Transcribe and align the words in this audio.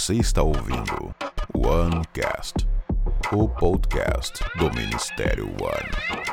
Você 0.00 0.14
está 0.14 0.42
ouvindo 0.42 1.14
OneCast, 1.54 2.66
o 3.32 3.46
podcast 3.46 4.42
do 4.56 4.74
Ministério 4.74 5.44
One. 5.44 6.24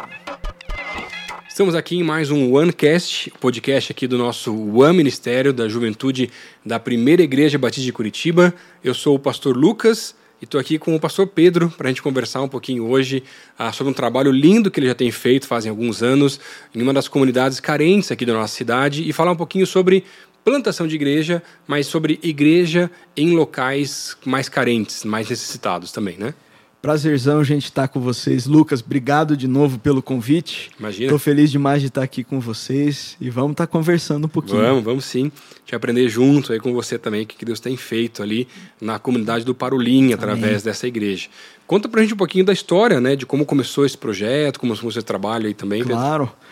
Estamos 1.50 1.76
aqui 1.76 1.98
em 1.98 2.04
mais 2.04 2.32
um 2.32 2.54
OneCast, 2.54 3.30
podcast 3.42 3.92
aqui 3.92 4.08
do 4.08 4.18
nosso 4.18 4.56
One 4.74 4.96
Ministério 4.96 5.52
da 5.52 5.68
Juventude 5.68 6.32
da 6.66 6.80
Primeira 6.80 7.22
Igreja 7.22 7.58
Batista 7.58 7.84
de 7.84 7.92
Curitiba. 7.92 8.54
Eu 8.82 8.94
sou 8.94 9.16
o 9.16 9.20
pastor 9.20 9.58
Lucas 9.58 10.16
e 10.42 10.46
estou 10.46 10.62
aqui 10.62 10.80
com 10.80 10.96
o 10.96 11.00
pastor 11.00 11.28
Pedro 11.28 11.70
para 11.70 11.90
a 11.90 11.92
gente 11.92 12.02
conversar 12.02 12.42
um 12.42 12.48
pouquinho 12.48 12.88
hoje 12.88 13.22
ah, 13.60 13.74
sobre 13.74 13.92
um 13.92 13.94
trabalho 13.94 14.32
lindo 14.32 14.72
que 14.72 14.80
ele 14.80 14.88
já 14.88 14.96
tem 14.96 15.12
feito 15.12 15.46
fazem 15.46 15.70
alguns 15.70 16.02
anos 16.02 16.40
em 16.74 16.82
uma 16.82 16.94
das 16.94 17.10
comunidades 17.10 17.60
carentes 17.60 18.12
aqui 18.14 18.26
da 18.26 18.34
nossa 18.34 18.56
cidade 18.56 19.08
e 19.08 19.12
falar 19.12 19.34
um 19.34 19.36
pouquinho 19.36 19.68
sobre 19.68 20.06
plantação 20.48 20.88
de 20.88 20.96
igreja, 20.96 21.44
mas 21.68 21.88
sobre 21.88 22.22
igreja 22.24 22.90
em 23.18 23.36
locais 23.36 24.16
mais 24.24 24.48
carentes, 24.48 25.04
mais 25.04 25.30
necessitados 25.30 25.92
também, 25.92 26.16
né? 26.18 26.34
Prazerzão, 26.82 27.44
gente, 27.44 27.66
estar 27.66 27.82
tá 27.82 27.88
com 27.90 28.00
vocês. 28.00 28.46
Lucas, 28.46 28.80
obrigado 28.80 29.36
de 29.36 29.46
novo 29.46 29.78
pelo 29.78 30.02
convite. 30.02 30.72
Imagina. 30.80 31.08
Estou 31.08 31.20
feliz 31.20 31.52
demais 31.52 31.82
de 31.82 31.90
estar 31.90 32.02
aqui 32.02 32.24
com 32.24 32.40
vocês 32.40 33.18
e 33.20 33.30
vamos 33.30 33.52
estar 33.52 33.68
tá 33.68 33.72
conversando 33.74 34.24
um 34.24 34.30
pouquinho. 34.30 34.62
Vamos, 34.62 34.84
vamos 34.86 35.04
sim. 35.04 35.30
De 35.66 35.76
aprender 35.76 36.08
junto 36.08 36.54
aí 36.54 36.62
com 36.62 36.72
você 36.72 36.98
também 36.98 37.24
o 37.24 37.26
que 37.26 37.44
Deus 37.44 37.60
tem 37.60 37.76
feito 37.76 38.24
ali 38.24 38.48
na 38.80 38.98
comunidade 38.98 39.44
do 39.44 39.54
Parolim, 39.54 40.14
através 40.14 40.64
dessa 40.64 40.88
igreja. 40.88 41.28
Conta 41.66 41.90
pra 41.90 42.02
gente 42.02 42.14
um 42.14 42.18
pouquinho 42.18 42.46
da 42.46 42.54
história, 42.54 43.02
né? 43.02 43.18
De 43.18 43.26
como 43.26 43.46
começou 43.46 43.86
esse 43.86 43.98
projeto, 43.98 44.62
como 44.62 44.74
você 44.76 45.02
trabalha 45.02 45.48
aí 45.48 45.54
também. 45.54 45.84
Claro. 45.84 46.28
Pedro. 46.28 46.48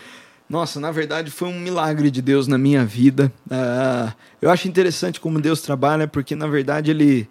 Nossa, 0.47 0.79
na 0.79 0.91
verdade 0.91 1.31
foi 1.31 1.47
um 1.47 1.59
milagre 1.59 2.11
de 2.11 2.21
Deus 2.21 2.47
na 2.47 2.57
minha 2.57 2.85
vida. 2.85 3.31
Uh, 3.47 4.13
eu 4.41 4.49
acho 4.49 4.67
interessante 4.67 5.19
como 5.19 5.41
Deus 5.41 5.61
trabalha, 5.61 6.07
porque 6.07 6.35
na 6.35 6.47
verdade 6.47 6.91
ele, 6.91 7.27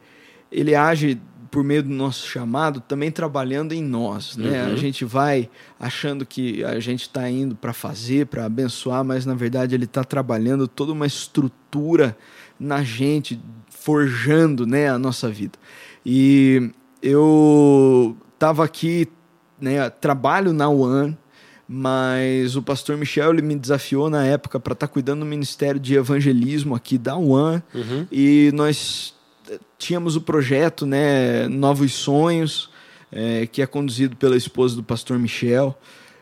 ele 0.51 0.75
age 0.75 1.21
por 1.55 1.63
meio 1.63 1.85
do 1.85 1.91
nosso 1.91 2.27
chamado, 2.27 2.81
também 2.81 3.13
trabalhando 3.13 3.73
em 3.73 3.81
nós. 3.81 4.37
Né? 4.37 4.65
Uhum. 4.65 4.73
A 4.73 4.77
gente 4.77 5.05
vai 5.05 5.49
achando 5.79 6.27
que 6.27 6.65
a 6.65 6.81
gente 6.81 7.03
está 7.03 7.31
indo 7.31 7.55
para 7.55 7.73
fazer, 7.73 8.27
para 8.27 8.45
abençoar, 8.45 9.05
mas 9.05 9.25
na 9.25 9.35
verdade 9.35 9.73
ele 9.73 9.85
está 9.85 10.03
trabalhando 10.03 10.67
toda 10.67 10.91
uma 10.91 11.07
estrutura 11.07 12.19
na 12.59 12.83
gente, 12.83 13.41
forjando 13.69 14.67
né, 14.67 14.89
a 14.89 14.99
nossa 14.99 15.29
vida. 15.29 15.57
E 16.05 16.73
eu 17.01 18.17
estava 18.35 18.65
aqui, 18.65 19.07
né, 19.61 19.89
trabalho 19.89 20.53
na 20.53 20.69
One, 20.69 21.17
mas 21.69 22.57
o 22.57 22.63
pastor 22.63 22.97
Michel 22.97 23.33
ele 23.33 23.43
me 23.43 23.57
desafiou 23.57 24.11
na 24.11 24.25
época 24.27 24.61
para 24.61 24.75
estar 24.75 24.87
tá 24.87 24.93
cuidando 24.93 25.21
do 25.21 25.27
ministério 25.27 25.81
de 25.81 25.95
evangelismo 25.95 26.75
aqui 26.75 26.99
da 26.99 27.17
One 27.17 27.63
uhum. 27.75 28.07
e 28.13 28.51
nós 28.55 29.15
tínhamos 29.79 30.17
o 30.17 30.21
projeto, 30.21 30.87
né, 30.87 31.49
Novos 31.49 31.93
Sonhos, 31.93 32.71
é, 33.13 33.47
que 33.47 33.63
é 33.63 33.67
conduzido 33.67 34.17
pela 34.17 34.37
esposa 34.37 34.75
do 34.75 34.83
pastor 34.83 35.19
Michel, 35.19 35.77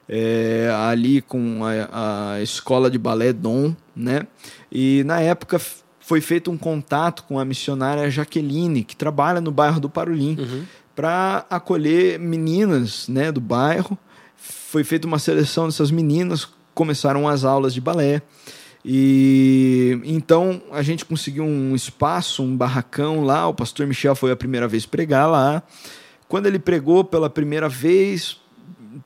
é, 0.08 0.70
ali 0.88 1.22
com 1.22 1.60
a, 1.64 2.34
a, 2.34 2.42
escola 2.42 2.90
de 2.90 2.98
balé 2.98 3.32
Dom, 3.32 3.74
né? 3.94 4.26
E 4.70 5.02
na 5.04 5.20
época 5.20 5.60
foi 6.00 6.20
feito 6.20 6.50
um 6.50 6.58
contato 6.58 7.24
com 7.24 7.38
a 7.38 7.44
missionária 7.44 8.10
Jaqueline, 8.10 8.84
que 8.84 8.96
trabalha 8.96 9.40
no 9.40 9.50
bairro 9.50 9.80
do 9.80 9.88
Parolim, 9.88 10.36
uhum. 10.38 10.64
para 10.94 11.46
acolher 11.48 12.18
meninas, 12.18 13.08
né, 13.08 13.30
do 13.30 13.40
bairro. 13.40 13.96
Foi 14.42 14.82
feita 14.82 15.06
uma 15.06 15.18
seleção 15.18 15.66
dessas 15.66 15.90
meninas, 15.90 16.48
começaram 16.74 17.28
as 17.28 17.44
aulas 17.44 17.72
de 17.72 17.80
balé. 17.80 18.22
E 18.84 20.00
então 20.04 20.60
a 20.72 20.82
gente 20.82 21.04
conseguiu 21.04 21.44
um 21.44 21.74
espaço, 21.74 22.42
um 22.42 22.56
barracão 22.56 23.22
lá. 23.22 23.46
O 23.46 23.54
pastor 23.54 23.86
Michel 23.86 24.16
foi 24.16 24.32
a 24.32 24.36
primeira 24.36 24.66
vez 24.66 24.84
pregar 24.84 25.30
lá. 25.30 25.62
Quando 26.28 26.46
ele 26.46 26.58
pregou 26.58 27.04
pela 27.04 27.30
primeira 27.30 27.68
vez, 27.68 28.40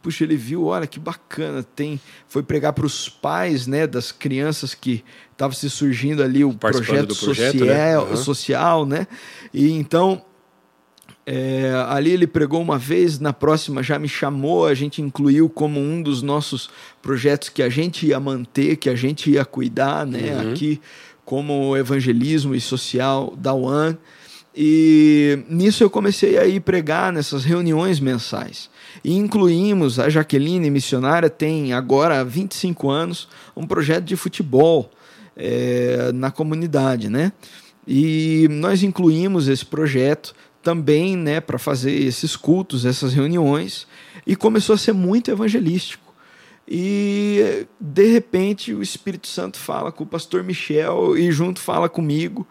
puxa, 0.02 0.24
ele 0.24 0.36
viu, 0.36 0.66
olha 0.66 0.86
que 0.86 0.98
bacana, 0.98 1.62
tem, 1.62 2.00
foi 2.28 2.42
pregar 2.42 2.72
para 2.72 2.86
os 2.86 3.08
pais, 3.08 3.66
né, 3.66 3.86
das 3.86 4.12
crianças 4.12 4.74
que 4.74 5.04
estava 5.32 5.52
se 5.52 5.68
surgindo 5.68 6.22
ali 6.22 6.44
o 6.44 6.54
projeto, 6.54 6.86
projeto, 6.86 7.14
social, 7.14 7.66
né? 7.66 7.98
Uhum. 7.98 8.16
social, 8.16 8.86
né? 8.86 9.06
E 9.52 9.72
então 9.72 10.22
é, 11.28 11.72
ali 11.88 12.12
ele 12.12 12.26
pregou 12.26 12.62
uma 12.62 12.78
vez, 12.78 13.18
na 13.18 13.32
próxima 13.32 13.82
já 13.82 13.98
me 13.98 14.08
chamou, 14.08 14.64
a 14.64 14.74
gente 14.74 15.02
incluiu 15.02 15.48
como 15.48 15.80
um 15.80 16.00
dos 16.00 16.22
nossos 16.22 16.70
projetos 17.02 17.48
que 17.48 17.64
a 17.64 17.68
gente 17.68 18.06
ia 18.06 18.20
manter, 18.20 18.76
que 18.76 18.88
a 18.88 18.94
gente 18.94 19.32
ia 19.32 19.44
cuidar, 19.44 20.06
né? 20.06 20.30
Uhum. 20.32 20.52
Aqui 20.52 20.80
como 21.24 21.76
evangelismo 21.76 22.54
e 22.54 22.60
social 22.60 23.34
da 23.36 23.52
One. 23.52 23.98
E 24.54 25.40
nisso 25.50 25.82
eu 25.82 25.90
comecei 25.90 26.38
a 26.38 26.46
ir 26.46 26.60
pregar 26.60 27.12
nessas 27.12 27.44
reuniões 27.44 27.98
mensais. 27.98 28.70
E 29.02 29.16
incluímos, 29.16 29.98
a 29.98 30.08
Jaqueline, 30.08 30.70
missionária, 30.70 31.28
tem 31.28 31.72
agora 31.72 32.24
25 32.24 32.88
anos, 32.88 33.28
um 33.56 33.66
projeto 33.66 34.04
de 34.04 34.14
futebol 34.14 34.92
é, 35.36 36.12
na 36.14 36.30
comunidade, 36.30 37.10
né? 37.10 37.32
E 37.86 38.46
nós 38.48 38.84
incluímos 38.84 39.48
esse 39.48 39.66
projeto 39.66 40.34
também 40.66 41.16
né, 41.16 41.40
para 41.40 41.60
fazer 41.60 41.92
esses 41.92 42.34
cultos, 42.34 42.84
essas 42.84 43.14
reuniões, 43.14 43.86
e 44.26 44.34
começou 44.34 44.74
a 44.74 44.76
ser 44.76 44.92
muito 44.92 45.30
evangelístico. 45.30 46.12
E 46.66 47.68
de 47.80 48.06
repente 48.06 48.74
o 48.74 48.82
Espírito 48.82 49.28
Santo 49.28 49.58
fala 49.58 49.92
com 49.92 50.02
o 50.02 50.06
pastor 50.06 50.42
Michel 50.42 51.16
e 51.16 51.30
junto 51.30 51.60
fala 51.60 51.88
comigo. 51.88 52.44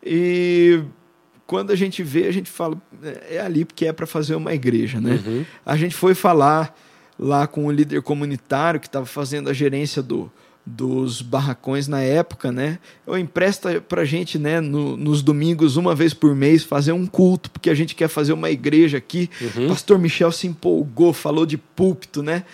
E 0.00 0.80
quando 1.44 1.72
a 1.72 1.74
gente 1.74 2.04
vê, 2.04 2.28
a 2.28 2.32
gente 2.32 2.48
fala, 2.48 2.80
é, 3.28 3.40
ali 3.40 3.64
porque 3.64 3.86
é 3.86 3.92
para 3.92 4.06
fazer 4.06 4.36
uma 4.36 4.54
igreja, 4.54 5.00
né? 5.00 5.20
Uhum. 5.26 5.44
A 5.64 5.76
gente 5.76 5.96
foi 5.96 6.14
falar 6.14 6.72
lá 7.18 7.48
com 7.48 7.66
o 7.66 7.72
líder 7.72 8.00
comunitário 8.00 8.78
que 8.78 8.86
estava 8.86 9.06
fazendo 9.06 9.50
a 9.50 9.52
gerência 9.52 10.00
do, 10.00 10.30
dos 10.66 11.22
barracões 11.22 11.86
na 11.86 12.00
época, 12.00 12.50
né? 12.50 12.80
Eu 13.06 13.16
empresta 13.16 13.80
pra 13.80 14.04
gente, 14.04 14.36
né, 14.36 14.60
no, 14.60 14.96
nos 14.96 15.22
domingos, 15.22 15.76
uma 15.76 15.94
vez 15.94 16.12
por 16.12 16.34
mês, 16.34 16.64
fazer 16.64 16.90
um 16.90 17.06
culto, 17.06 17.48
porque 17.52 17.70
a 17.70 17.74
gente 17.74 17.94
quer 17.94 18.08
fazer 18.08 18.32
uma 18.32 18.50
igreja 18.50 18.98
aqui. 18.98 19.30
Uhum. 19.40 19.68
Pastor 19.68 19.96
Michel 19.96 20.32
se 20.32 20.48
empolgou, 20.48 21.12
falou 21.12 21.46
de 21.46 21.56
púlpito, 21.56 22.20
né? 22.20 22.44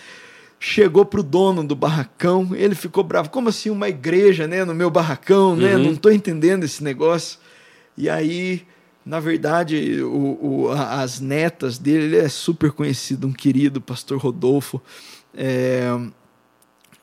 Chegou 0.59 1.03
pro 1.03 1.23
dono 1.23 1.63
do 1.63 1.75
barracão, 1.75 2.51
ele 2.53 2.75
ficou 2.75 3.03
bravo. 3.03 3.31
Como 3.31 3.49
assim 3.49 3.71
uma 3.71 3.89
igreja, 3.89 4.47
né, 4.47 4.63
no 4.63 4.75
meu 4.75 4.91
barracão, 4.91 5.55
né? 5.55 5.75
Uhum. 5.75 5.83
Não 5.83 5.95
tô 5.95 6.11
entendendo 6.11 6.63
esse 6.63 6.83
negócio. 6.83 7.39
E 7.97 8.07
aí, 8.07 8.61
na 9.03 9.19
verdade, 9.19 10.03
o, 10.03 10.67
o, 10.67 10.69
as 10.71 11.19
netas 11.19 11.79
dele, 11.79 12.03
ele 12.03 12.17
é 12.17 12.29
super 12.29 12.71
conhecido, 12.71 13.25
um 13.25 13.33
querido, 13.33 13.81
pastor 13.81 14.19
Rodolfo. 14.19 14.79
É, 15.35 15.87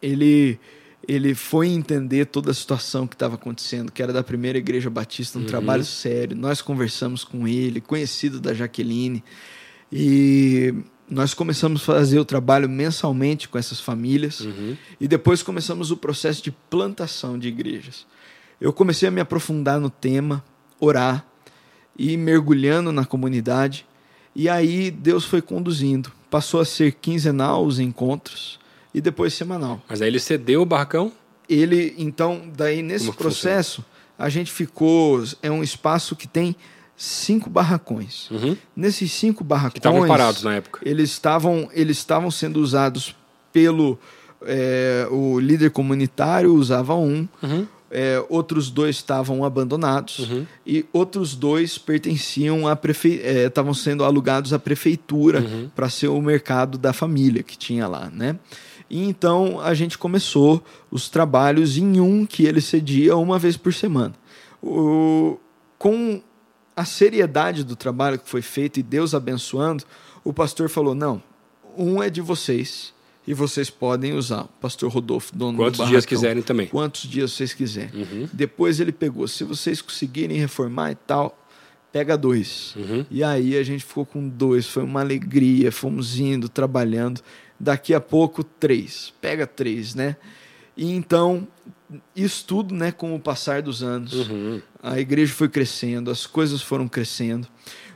ele 0.01 0.59
ele 1.07 1.35
foi 1.35 1.69
entender 1.69 2.27
toda 2.27 2.51
a 2.51 2.55
situação 2.55 3.07
que 3.07 3.15
estava 3.15 3.35
acontecendo, 3.35 3.91
que 3.91 4.03
era 4.03 4.13
da 4.13 4.23
primeira 4.23 4.59
igreja 4.59 4.91
batista, 4.91 5.39
um 5.39 5.43
uhum. 5.43 5.47
trabalho 5.49 5.85
sério. 5.85 6.37
Nós 6.37 6.61
conversamos 6.61 7.25
com 7.25 7.49
ele, 7.49 7.81
conhecido 7.81 8.39
da 8.39 8.53
Jaqueline, 8.53 9.25
e 9.91 10.75
nós 11.09 11.35
começamos 11.35 11.83
a 11.83 11.85
fazer 11.85 12.19
o 12.19 12.25
trabalho 12.25 12.69
mensalmente 12.69 13.49
com 13.49 13.59
essas 13.59 13.81
famílias, 13.81 14.41
uhum. 14.41 14.77
e 15.01 15.09
depois 15.09 15.43
começamos 15.43 15.91
o 15.91 15.97
processo 15.97 16.43
de 16.43 16.51
plantação 16.51 17.39
de 17.39 17.49
igrejas. 17.49 18.07
Eu 18.61 18.73
comecei 18.73 19.09
a 19.09 19.11
me 19.11 19.21
aprofundar 19.21 19.81
no 19.81 19.91
tema, 19.91 20.45
orar, 20.79 21.27
e 21.99 22.17
mergulhando 22.17 22.93
na 22.93 23.05
comunidade, 23.05 23.87
e 24.35 24.49
aí 24.49 24.91
Deus 24.91 25.25
foi 25.25 25.43
conduzindo. 25.43 26.13
Passou 26.31 26.61
a 26.61 26.65
ser 26.65 26.93
quinzenal 26.93 27.65
os 27.65 27.81
encontros, 27.81 28.60
e 28.95 29.01
depois 29.01 29.35
semanal. 29.35 29.83
Mas 29.89 30.03
aí 30.03 30.09
ele 30.09 30.21
cedeu 30.21 30.63
o 30.63 30.67
barracão? 30.67 31.13
Ele, 31.49 31.95
então, 31.99 32.43
daí 32.57 32.83
nesse 32.83 33.11
processo, 33.13 33.85
a 34.19 34.29
gente 34.29 34.53
ficou. 34.53 35.25
É 35.43 35.51
um 35.51 35.63
espaço 35.63 36.15
que 36.15 36.29
tem 36.29 36.55
cinco 36.97 37.51
barracões. 37.51 38.31
Uhum. 38.31 38.57
Nesses 38.77 39.11
cinco 39.11 39.43
barracões. 39.43 39.73
Que 39.73 39.79
estavam 39.79 40.07
parados 40.07 40.43
na 40.43 40.55
época. 40.55 40.81
Eles 40.85 41.11
estavam, 41.11 41.69
eles 41.73 41.97
estavam 41.97 42.31
sendo 42.31 42.61
usados 42.61 43.17
pelo. 43.53 43.99
É, 44.43 45.07
o 45.11 45.41
líder 45.41 45.71
comunitário 45.71 46.55
usava 46.55 46.95
um. 46.95 47.29
Uhum. 47.43 47.67
É, 47.91 48.25
outros 48.29 48.71
dois 48.71 48.95
estavam 48.97 49.45
abandonados 49.45 50.21
uhum. 50.21 50.47
e 50.65 50.87
outros 50.93 51.35
dois 51.35 51.77
pertenciam 51.77 52.69
a 52.69 52.77
prefe... 52.77 53.21
É, 53.21 53.47
estavam 53.47 53.75
sendo 53.75 54.05
alugados 54.05 54.53
à 54.53 54.61
prefeitura 54.61 55.41
uhum. 55.41 55.69
para 55.75 55.89
ser 55.91 56.07
o 56.07 56.21
mercado 56.23 56.79
da 56.79 56.93
família 56.93 57.43
que 57.43 57.59
tinha 57.59 57.89
lá, 57.89 58.09
né? 58.09 58.39
E 58.91 59.05
então 59.05 59.61
a 59.61 59.73
gente 59.73 59.97
começou 59.97 60.63
os 60.91 61.09
trabalhos 61.09 61.79
em 61.79 62.01
um 62.01 62.27
que 62.27 62.45
ele 62.45 62.61
cedia 62.61 63.17
uma 63.17 63.39
vez 63.39 63.57
por 63.57 63.73
semana. 63.73 64.15
O, 64.61 65.39
com 65.79 66.21
a 66.77 66.85
seriedade 66.85 67.63
do 67.63 67.77
trabalho 67.77 68.19
que 68.19 68.29
foi 68.29 68.43
feito 68.43 68.81
e 68.81 68.83
Deus 68.83 69.15
abençoando, 69.15 69.85
o 70.25 70.33
pastor 70.33 70.69
falou: 70.69 70.95
não, 70.95 71.23
um 71.79 72.03
é 72.03 72.11
de 72.11 72.21
vocês 72.21 72.93
e 73.27 73.33
vocês 73.33 73.71
podem 73.71 74.15
usar. 74.15 74.45
Pastor 74.61 74.91
Rodolfo, 74.91 75.37
dono 75.37 75.57
Quantos 75.57 75.79
do 75.79 75.87
dias 75.87 76.05
quiserem 76.05 76.43
também. 76.43 76.67
Quantos 76.67 77.03
dias 77.03 77.33
vocês 77.33 77.55
quiserem. 77.55 77.91
Uhum. 77.95 78.29
Depois 78.33 78.81
ele 78.81 78.93
pegou: 78.93 79.29
se 79.29 79.45
vocês 79.45 79.81
conseguirem 79.81 80.37
reformar 80.37 80.91
e 80.91 80.95
tal, 80.95 81.39
pega 81.93 82.17
dois. 82.17 82.75
Uhum. 82.77 83.07
E 83.11 83.23
aí 83.23 83.57
a 83.57 83.63
gente 83.63 83.85
ficou 83.85 84.05
com 84.05 84.29
dois, 84.29 84.67
foi 84.67 84.83
uma 84.83 85.01
alegria, 85.01 85.71
fomos 85.71 86.19
indo, 86.19 86.49
trabalhando. 86.49 87.21
Daqui 87.63 87.93
a 87.93 88.01
pouco, 88.01 88.43
três. 88.43 89.13
Pega 89.21 89.47
três, 89.47 89.95
né? 89.95 90.17
E 90.77 90.91
então, 90.93 91.47
isso 92.17 92.45
tudo, 92.47 92.75
né, 92.75 92.91
com 92.91 93.15
o 93.15 93.21
passar 93.21 93.61
dos 93.61 93.83
anos, 93.83 94.15
Uhum. 94.15 94.63
a 94.83 94.99
igreja 94.99 95.33
foi 95.35 95.49
crescendo, 95.49 96.11
as 96.11 96.27
coisas 96.27 96.63
foram 96.63 96.89
crescendo. 96.89 97.47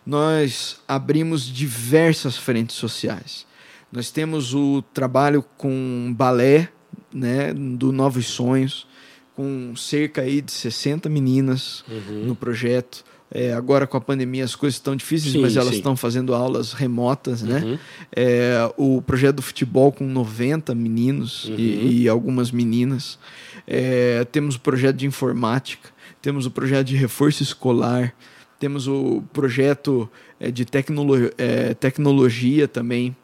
Nós 0.05 0.81
abrimos 0.87 1.47
diversas 1.47 2.37
frentes 2.37 2.77
sociais. 2.77 3.47
Nós 3.91 4.11
temos 4.11 4.53
o 4.53 4.83
trabalho 4.93 5.43
com 5.57 6.13
balé, 6.15 6.69
né, 7.13 7.55
do 7.55 7.91
Novos 7.91 8.27
Sonhos, 8.27 8.87
com 9.35 9.75
cerca 9.77 10.21
aí 10.23 10.41
de 10.43 10.53
60 10.53 11.09
meninas 11.09 11.85
Uhum. 11.89 12.25
no 12.27 12.37
projeto. 12.37 13.03
É, 13.37 13.53
agora 13.53 13.85
com 13.85 13.97
a 13.97 14.01
pandemia 14.01 14.45
as 14.45 14.55
coisas 14.55 14.77
estão 14.77 14.95
difíceis, 14.95 15.33
Sim, 15.33 15.41
mas 15.41 15.57
elas 15.57 15.75
estão 15.75 15.97
fazendo 15.97 16.33
aulas 16.33 16.73
remotas, 16.73 17.43
né? 17.43 17.65
Uhum. 17.65 17.79
É, 18.15 18.73
o 18.77 19.03
projeto 19.03 19.37
do 19.37 19.43
futebol 19.43 19.91
com 19.91 20.07
90 20.07 20.73
meninos 20.73 21.47
Uhum. 21.47 21.57
e, 21.59 22.03
e 22.03 22.09
algumas 22.09 22.53
meninas. 22.53 23.19
É, 23.67 24.25
temos 24.31 24.55
o 24.55 24.61
projeto 24.61 24.97
de 24.99 25.07
informática, 25.07 25.89
temos 26.23 26.47
o 26.47 26.51
projeto 26.51 26.87
de 26.87 26.97
reforço 26.97 27.43
escolar, 27.43 28.15
temos 28.61 28.87
o 28.87 29.25
projeto 29.33 30.09
é, 30.39 30.49
de 30.53 30.65
tecnolo 30.65 31.17
é, 31.37 31.75
tecnologia 31.75 32.69
também. 32.69 33.17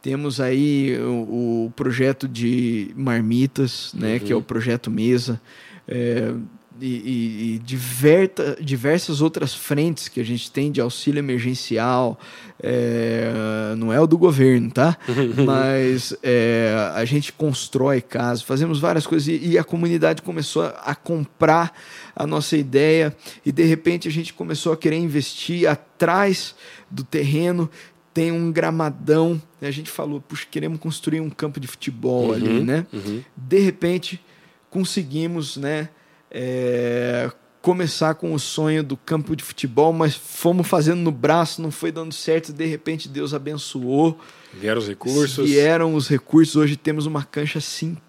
Temos 0.00 0.40
aí 0.40 0.96
o, 0.98 1.66
o 1.66 1.72
projeto 1.76 2.26
de 2.26 2.90
marmitas, 2.96 3.92
né, 3.92 4.18
que 4.18 4.32
é 4.32 4.36
o 4.36 4.40
projeto 4.40 4.90
Mesa. 4.90 5.38
É, 5.86 6.32
e, 6.80 7.54
e- 7.56 7.58
diverta- 7.64 8.56
diversas 8.60 9.20
outras 9.20 9.54
frentes 9.54 10.08
que 10.08 10.20
a 10.20 10.24
gente 10.24 10.50
tem 10.50 10.70
de 10.72 10.80
auxílio 10.80 11.18
emergencial. 11.18 12.18
é, 12.60 13.74
não 13.76 13.92
é 13.92 14.00
o 14.00 14.06
do 14.06 14.18
governo, 14.18 14.70
tá? 14.70 14.96
Mas 15.46 16.12
é, 16.22 16.74
a 16.94 17.04
gente 17.04 17.32
constrói 17.32 18.00
casas, 18.00 18.42
fazemos 18.42 18.80
várias 18.80 19.06
coisas 19.06 19.28
e, 19.28 19.50
e 19.50 19.58
a 19.58 19.62
comunidade 19.64 20.22
começou 20.22 20.62
a, 20.64 20.68
a 20.70 20.94
comprar 20.94 21.72
a 22.16 22.26
nossa 22.26 22.56
ideia 22.56 23.16
e 23.46 23.52
de 23.52 23.62
repente 23.64 24.08
a 24.08 24.10
gente 24.10 24.32
começou 24.34 24.72
a 24.72 24.76
querer 24.76 24.96
investir 24.96 25.68
atrás 25.68 26.54
do 26.90 27.04
terreno. 27.04 27.70
Tem 28.12 28.32
um 28.32 28.50
gramadão, 28.50 29.40
e 29.62 29.66
a 29.66 29.70
gente 29.70 29.88
falou, 29.90 30.20
puxa, 30.20 30.44
queremos 30.50 30.80
construir 30.80 31.20
um 31.20 31.30
campo 31.30 31.60
de 31.60 31.68
futebol 31.68 32.32
ali, 32.32 32.60
né? 32.64 32.84
Uhum. 32.92 33.22
de 33.36 33.58
repente 33.60 34.20
conseguimos 34.70 35.56
né 35.56 35.88
é, 36.30 37.30
começar 37.60 38.14
com 38.14 38.32
o 38.32 38.38
sonho 38.38 38.82
do 38.82 38.96
campo 38.96 39.34
de 39.34 39.42
futebol 39.42 39.92
mas 39.92 40.14
fomos 40.14 40.66
fazendo 40.66 41.00
no 41.00 41.10
braço 41.10 41.60
não 41.60 41.70
foi 41.70 41.90
dando 41.90 42.12
certo 42.12 42.52
de 42.52 42.66
repente 42.66 43.08
Deus 43.08 43.34
abençoou 43.34 44.18
Vieram 44.54 44.80
os 44.80 44.88
recursos. 44.88 45.48
vieram 45.48 45.94
os 45.94 46.08
recursos 46.08 46.56
hoje 46.56 46.76
temos 46.76 47.06
uma 47.06 47.22
cancha 47.24 47.60
sintética 47.60 48.08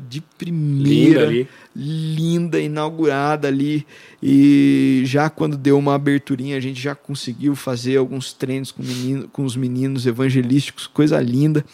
de 0.00 0.18
Linda 0.18 0.28
primeira 0.36 1.26
ali. 1.26 1.48
linda, 1.74 2.60
inaugurada 2.60 3.48
ali. 3.48 3.86
E 4.22 5.02
já 5.06 5.30
quando 5.30 5.56
deu 5.56 5.78
uma 5.78 5.94
aberturinha, 5.94 6.56
a 6.56 6.60
gente 6.60 6.80
já 6.80 6.94
conseguiu 6.94 7.54
fazer 7.54 7.96
alguns 7.96 8.32
treinos 8.32 8.70
com, 8.70 8.82
menino, 8.82 9.28
com 9.28 9.44
os 9.44 9.56
meninos 9.56 10.06
evangelísticos, 10.06 10.86
coisa 10.86 11.20
linda. 11.20 11.64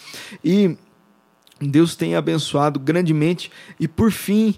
E 0.45 0.77
Deus 1.61 1.97
tem 1.97 2.15
abençoado 2.15 2.79
grandemente. 2.79 3.51
E 3.81 3.89
por 3.89 4.13
fim, 4.13 4.55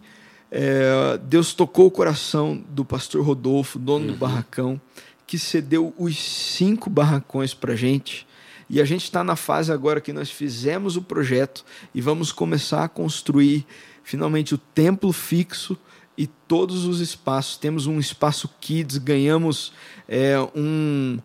é, 0.51 1.19
Deus 1.23 1.53
tocou 1.55 1.87
o 1.87 1.91
coração 1.91 2.63
do 2.71 2.85
pastor 2.85 3.25
Rodolfo, 3.25 3.79
dono 3.79 4.09
do 4.09 4.17
barracão, 4.17 4.81
que 5.27 5.39
cedeu 5.39 5.93
os 5.99 6.17
cinco 6.19 6.89
barracões 6.89 7.53
para 7.53 7.75
gente. 7.75 8.27
E 8.69 8.81
a 8.81 8.85
gente 8.85 9.05
está 9.05 9.23
na 9.23 9.37
fase 9.37 9.73
agora 9.73 10.01
que 10.01 10.13
nós 10.13 10.31
fizemos 10.31 10.97
o 10.97 11.03
projeto 11.03 11.65
e 11.95 12.01
vamos 12.01 12.33
começar 12.33 12.85
a 12.85 12.89
construir 12.89 13.65
finalmente 14.03 14.55
o 14.55 14.59
templo 14.59 15.13
fixo 15.13 15.77
e 16.19 16.27
todos 16.27 16.85
os 16.85 17.01
espaços. 17.01 17.57
Temos 17.57 17.87
um 17.87 17.99
espaço 18.01 18.49
kids, 18.61 18.99
ganhamos 18.99 19.73
é, 20.09 20.37
um, 20.55 21.19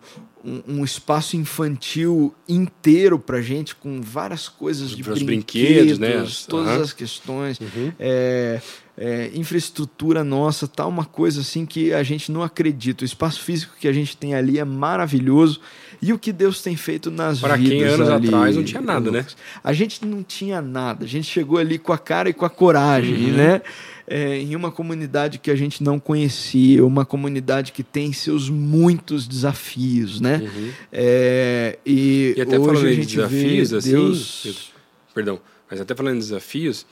um, 0.44 0.62
um 0.68 0.84
espaço 0.84 1.36
infantil 1.36 2.32
inteiro 2.48 3.18
para 3.18 3.40
gente, 3.40 3.74
com 3.74 4.00
várias 4.00 4.48
coisas 4.48 4.90
de 4.90 5.02
Os 5.02 5.22
brinquedos, 5.22 5.96
brinquedos, 5.96 5.98
né? 5.98 6.16
As- 6.18 6.46
todas 6.46 6.68
aham. 6.68 6.82
as 6.82 6.92
questões, 6.92 7.58
Uhum. 7.60 7.92
é, 7.98 8.60
é, 8.96 9.30
infraestrutura 9.34 10.22
nossa, 10.22 10.68
tá 10.68 10.86
uma 10.86 11.04
coisa 11.04 11.40
assim 11.40 11.64
que 11.64 11.92
a 11.92 12.02
gente 12.02 12.30
não 12.30 12.42
acredita. 12.42 13.04
O 13.04 13.06
espaço 13.06 13.40
físico 13.40 13.74
que 13.80 13.88
a 13.88 13.92
gente 13.92 14.16
tem 14.16 14.34
ali 14.34 14.58
é 14.58 14.64
maravilhoso 14.64 15.60
e 16.00 16.12
o 16.12 16.18
que 16.18 16.32
Deus 16.32 16.60
tem 16.62 16.76
feito 16.76 17.10
nas 17.10 17.40
Pra 17.40 17.56
vidas 17.56 17.70
quem 17.72 17.82
anos 17.84 18.08
ali, 18.10 18.26
atrás 18.28 18.56
não 18.56 18.64
tinha 18.64 18.82
nada, 18.82 19.10
né? 19.10 19.24
A 19.62 19.72
gente 19.72 20.04
não 20.04 20.22
tinha 20.22 20.60
nada. 20.60 21.04
A 21.04 21.08
gente 21.08 21.24
chegou 21.26 21.58
ali 21.58 21.78
com 21.78 21.92
a 21.92 21.98
cara 21.98 22.28
e 22.28 22.32
com 22.34 22.44
a 22.44 22.50
coragem, 22.50 23.30
Uhum. 23.30 23.36
né? 23.36 23.62
É, 24.06 24.36
em 24.36 24.54
uma 24.56 24.70
comunidade 24.70 25.38
que 25.38 25.50
a 25.50 25.54
gente 25.54 25.82
não 25.82 25.98
conhecia, 25.98 26.84
uma 26.84 27.04
comunidade 27.04 27.72
que 27.72 27.82
tem 27.84 28.12
seus 28.12 28.50
muitos 28.50 29.26
desafios, 29.28 30.20
né? 30.20 30.42
Uhum. 30.42 30.70
É, 30.92 31.78
e, 31.86 32.34
E 32.36 32.40
até 32.42 32.58
hoje 32.58 32.66
falando 32.66 32.86
a 32.88 32.92
gente 32.92 33.16
desafios, 33.16 33.70
vê 33.70 33.76
assim. 33.78 33.90
Deus... 33.90 34.72
Perdão, 35.14 35.40
mas 35.70 35.80
até 35.80 35.94
falando 35.94 36.16
em 36.16 36.18
desafios, 36.18 36.84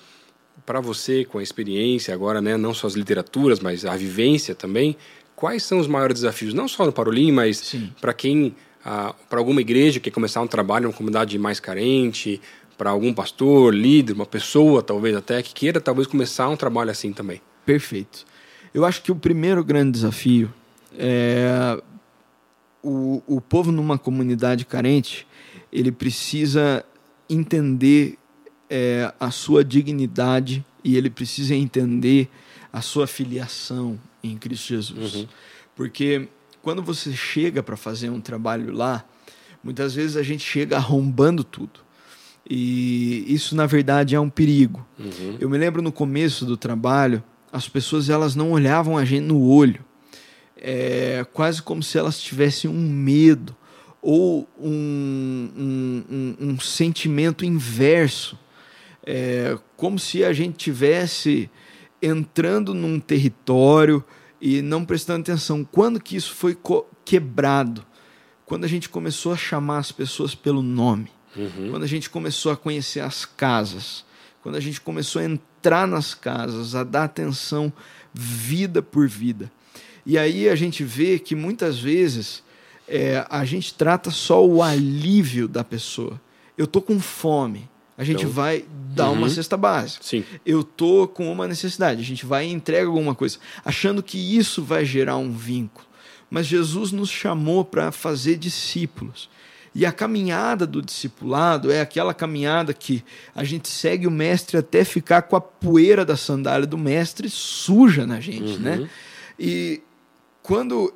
para 0.64 0.80
você, 0.80 1.24
com 1.24 1.38
a 1.38 1.42
experiência 1.42 2.14
agora, 2.14 2.40
né, 2.40 2.56
não 2.56 2.74
só 2.74 2.86
as 2.86 2.94
literaturas, 2.94 3.60
mas 3.60 3.84
a 3.84 3.96
vivência 3.96 4.54
também, 4.54 4.96
quais 5.34 5.62
são 5.62 5.78
os 5.78 5.86
maiores 5.86 6.14
desafios? 6.14 6.54
Não 6.54 6.68
só 6.68 6.84
no 6.84 6.92
Parolim, 6.92 7.32
mas 7.32 7.74
para 8.00 8.12
quem, 8.12 8.54
para 8.82 9.38
alguma 9.38 9.60
igreja 9.60 9.98
que 9.98 10.10
quer 10.10 10.14
começar 10.14 10.40
um 10.40 10.46
trabalho 10.46 10.84
em 10.84 10.86
uma 10.88 10.92
comunidade 10.92 11.38
mais 11.38 11.60
carente, 11.60 12.40
para 12.76 12.90
algum 12.90 13.12
pastor, 13.12 13.74
líder, 13.74 14.14
uma 14.14 14.24
pessoa 14.24 14.82
talvez 14.82 15.14
até 15.14 15.42
que 15.42 15.52
queira 15.52 15.80
talvez 15.80 16.06
começar 16.06 16.48
um 16.48 16.56
trabalho 16.56 16.90
assim 16.90 17.12
também. 17.12 17.40
Perfeito. 17.66 18.24
Eu 18.72 18.86
acho 18.86 19.02
que 19.02 19.12
o 19.12 19.16
primeiro 19.16 19.62
grande 19.62 19.92
desafio 19.92 20.50
é 20.98 21.78
o, 22.82 23.22
o 23.26 23.40
povo 23.40 23.70
numa 23.70 23.98
comunidade 23.98 24.64
carente, 24.64 25.26
ele 25.72 25.92
precisa 25.92 26.84
entender 27.28 28.16
é, 28.70 29.12
a 29.18 29.32
sua 29.32 29.64
dignidade 29.64 30.64
e 30.84 30.96
ele 30.96 31.10
precisa 31.10 31.54
entender 31.54 32.30
a 32.72 32.80
sua 32.80 33.06
filiação 33.06 33.98
em 34.22 34.38
Cristo 34.38 34.68
Jesus. 34.68 35.14
Uhum. 35.14 35.26
Porque 35.74 36.28
quando 36.62 36.82
você 36.82 37.12
chega 37.12 37.62
para 37.62 37.76
fazer 37.76 38.10
um 38.10 38.20
trabalho 38.20 38.72
lá, 38.72 39.04
muitas 39.62 39.94
vezes 39.94 40.16
a 40.16 40.22
gente 40.22 40.44
chega 40.44 40.76
arrombando 40.76 41.42
tudo. 41.42 41.80
E 42.48 43.24
isso, 43.32 43.54
na 43.54 43.66
verdade, 43.66 44.14
é 44.14 44.20
um 44.20 44.30
perigo. 44.30 44.86
Uhum. 44.98 45.36
Eu 45.40 45.50
me 45.50 45.58
lembro 45.58 45.82
no 45.82 45.92
começo 45.92 46.44
do 46.46 46.56
trabalho, 46.56 47.22
as 47.52 47.68
pessoas 47.68 48.08
elas 48.08 48.34
não 48.34 48.52
olhavam 48.52 48.96
a 48.96 49.04
gente 49.04 49.24
no 49.24 49.42
olho, 49.42 49.84
é, 50.56 51.24
quase 51.32 51.62
como 51.62 51.82
se 51.82 51.98
elas 51.98 52.20
tivessem 52.20 52.70
um 52.70 52.88
medo 52.88 53.56
ou 54.02 54.48
um, 54.58 55.50
um, 55.56 56.04
um, 56.10 56.36
um 56.50 56.60
sentimento 56.60 57.44
inverso, 57.44 58.38
é, 59.06 59.58
como 59.76 59.98
se 59.98 60.24
a 60.24 60.32
gente 60.32 60.56
tivesse 60.56 61.50
entrando 62.02 62.74
num 62.74 62.98
território 62.98 64.02
e 64.40 64.62
não 64.62 64.84
prestando 64.84 65.20
atenção. 65.20 65.64
Quando 65.64 66.00
que 66.00 66.16
isso 66.16 66.34
foi 66.34 66.56
quebrado? 67.04 67.84
Quando 68.46 68.64
a 68.64 68.68
gente 68.68 68.88
começou 68.88 69.32
a 69.32 69.36
chamar 69.36 69.78
as 69.78 69.92
pessoas 69.92 70.34
pelo 70.34 70.62
nome 70.62 71.10
Uhum. 71.36 71.70
quando 71.70 71.84
a 71.84 71.86
gente 71.86 72.10
começou 72.10 72.50
a 72.50 72.56
conhecer 72.56 73.00
as 73.00 73.24
casas, 73.24 74.04
quando 74.42 74.56
a 74.56 74.60
gente 74.60 74.80
começou 74.80 75.22
a 75.22 75.24
entrar 75.24 75.86
nas 75.86 76.12
casas, 76.12 76.74
a 76.74 76.82
dar 76.82 77.04
atenção 77.04 77.72
vida 78.12 78.82
por 78.82 79.06
vida. 79.08 79.50
E 80.04 80.18
aí 80.18 80.48
a 80.48 80.56
gente 80.56 80.82
vê 80.82 81.18
que 81.18 81.36
muitas 81.36 81.78
vezes 81.78 82.42
é, 82.88 83.24
a 83.30 83.44
gente 83.44 83.74
trata 83.74 84.10
só 84.10 84.44
o 84.44 84.60
alívio 84.60 85.46
da 85.46 85.62
pessoa. 85.62 86.20
Eu 86.58 86.66
tô 86.66 86.82
com 86.82 86.98
fome, 86.98 87.69
a 88.00 88.04
gente 88.04 88.20
Então, 88.20 88.30
vai 88.30 88.64
dar 88.94 89.10
uma 89.10 89.26
uhum. 89.26 89.28
cesta 89.28 89.58
básica. 89.58 90.02
Sim. 90.02 90.24
Eu 90.44 90.64
tô 90.64 91.06
com 91.06 91.30
uma 91.30 91.46
necessidade, 91.46 92.00
a 92.00 92.04
gente 92.04 92.24
vai 92.24 92.46
e 92.46 92.50
entrega 92.50 92.86
alguma 92.86 93.14
coisa, 93.14 93.36
achando 93.62 94.02
que 94.02 94.16
isso 94.16 94.62
vai 94.62 94.86
gerar 94.86 95.18
um 95.18 95.30
vínculo. 95.30 95.86
Mas 96.30 96.46
Jesus 96.46 96.92
nos 96.92 97.10
chamou 97.10 97.62
para 97.62 97.92
fazer 97.92 98.36
discípulos. 98.36 99.28
E 99.74 99.84
a 99.84 99.92
caminhada 99.92 100.66
do 100.66 100.80
discipulado 100.80 101.70
é 101.70 101.82
aquela 101.82 102.14
caminhada 102.14 102.72
que 102.72 103.04
a 103.34 103.44
gente 103.44 103.68
segue 103.68 104.06
o 104.06 104.10
mestre 104.10 104.56
até 104.56 104.82
ficar 104.82 105.22
com 105.22 105.36
a 105.36 105.40
poeira 105.42 106.02
da 106.02 106.16
sandália 106.16 106.66
do 106.66 106.78
mestre 106.78 107.28
suja 107.28 108.06
na 108.06 108.18
gente, 108.18 108.54
Uhum. 108.54 108.60
né? 108.60 108.90
E 109.38 109.82
quando 110.42 110.94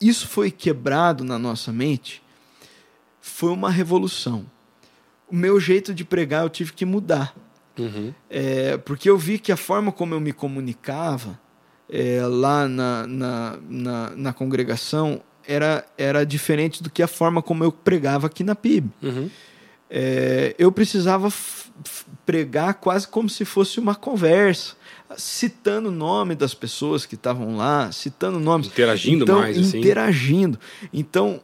isso 0.00 0.26
foi 0.26 0.50
quebrado 0.50 1.22
na 1.22 1.38
nossa 1.38 1.72
mente, 1.72 2.20
foi 3.20 3.50
uma 3.50 3.70
revolução. 3.70 4.44
O 5.28 5.34
meu 5.34 5.58
jeito 5.58 5.92
de 5.92 6.04
pregar 6.04 6.44
eu 6.44 6.50
tive 6.50 6.72
que 6.72 6.84
mudar. 6.84 7.34
Uhum. 7.78 8.14
É, 8.30 8.76
porque 8.78 9.08
eu 9.08 9.18
vi 9.18 9.38
que 9.38 9.52
a 9.52 9.56
forma 9.56 9.92
como 9.92 10.14
eu 10.14 10.20
me 10.20 10.32
comunicava 10.32 11.38
é, 11.88 12.20
lá 12.26 12.66
na, 12.66 13.06
na, 13.06 13.58
na, 13.68 14.10
na, 14.16 14.32
congregação 14.32 15.20
era, 15.46 15.86
era 15.96 16.24
diferente 16.24 16.82
do 16.82 16.90
que 16.90 17.02
a 17.02 17.06
forma 17.06 17.42
como 17.42 17.62
eu 17.62 17.70
pregava 17.70 18.26
aqui 18.26 18.42
na 18.42 18.54
PIB. 18.54 18.90
Uhum. 19.02 19.30
É, 19.88 20.54
eu 20.58 20.72
precisava 20.72 21.32
pregar 22.24 22.74
quase 22.74 23.06
como 23.06 23.28
se 23.28 23.44
fosse 23.44 23.78
uma 23.78 23.94
conversa, 23.94 24.74
citando 25.16 25.88
o 25.88 25.92
nome 25.92 26.34
das 26.34 26.54
pessoas 26.54 27.06
que 27.06 27.14
estavam 27.14 27.56
lá, 27.56 27.92
citando 27.92 28.40
nomes. 28.40 28.66
Interagindo 28.66 29.24
então, 29.24 29.38
mais, 29.38 29.58
assim. 29.58 29.78
Interagindo. 29.78 30.58
Então, 30.92 31.40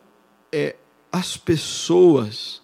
é, 0.51 0.75
as 1.13 1.37
pessoas 1.37 2.62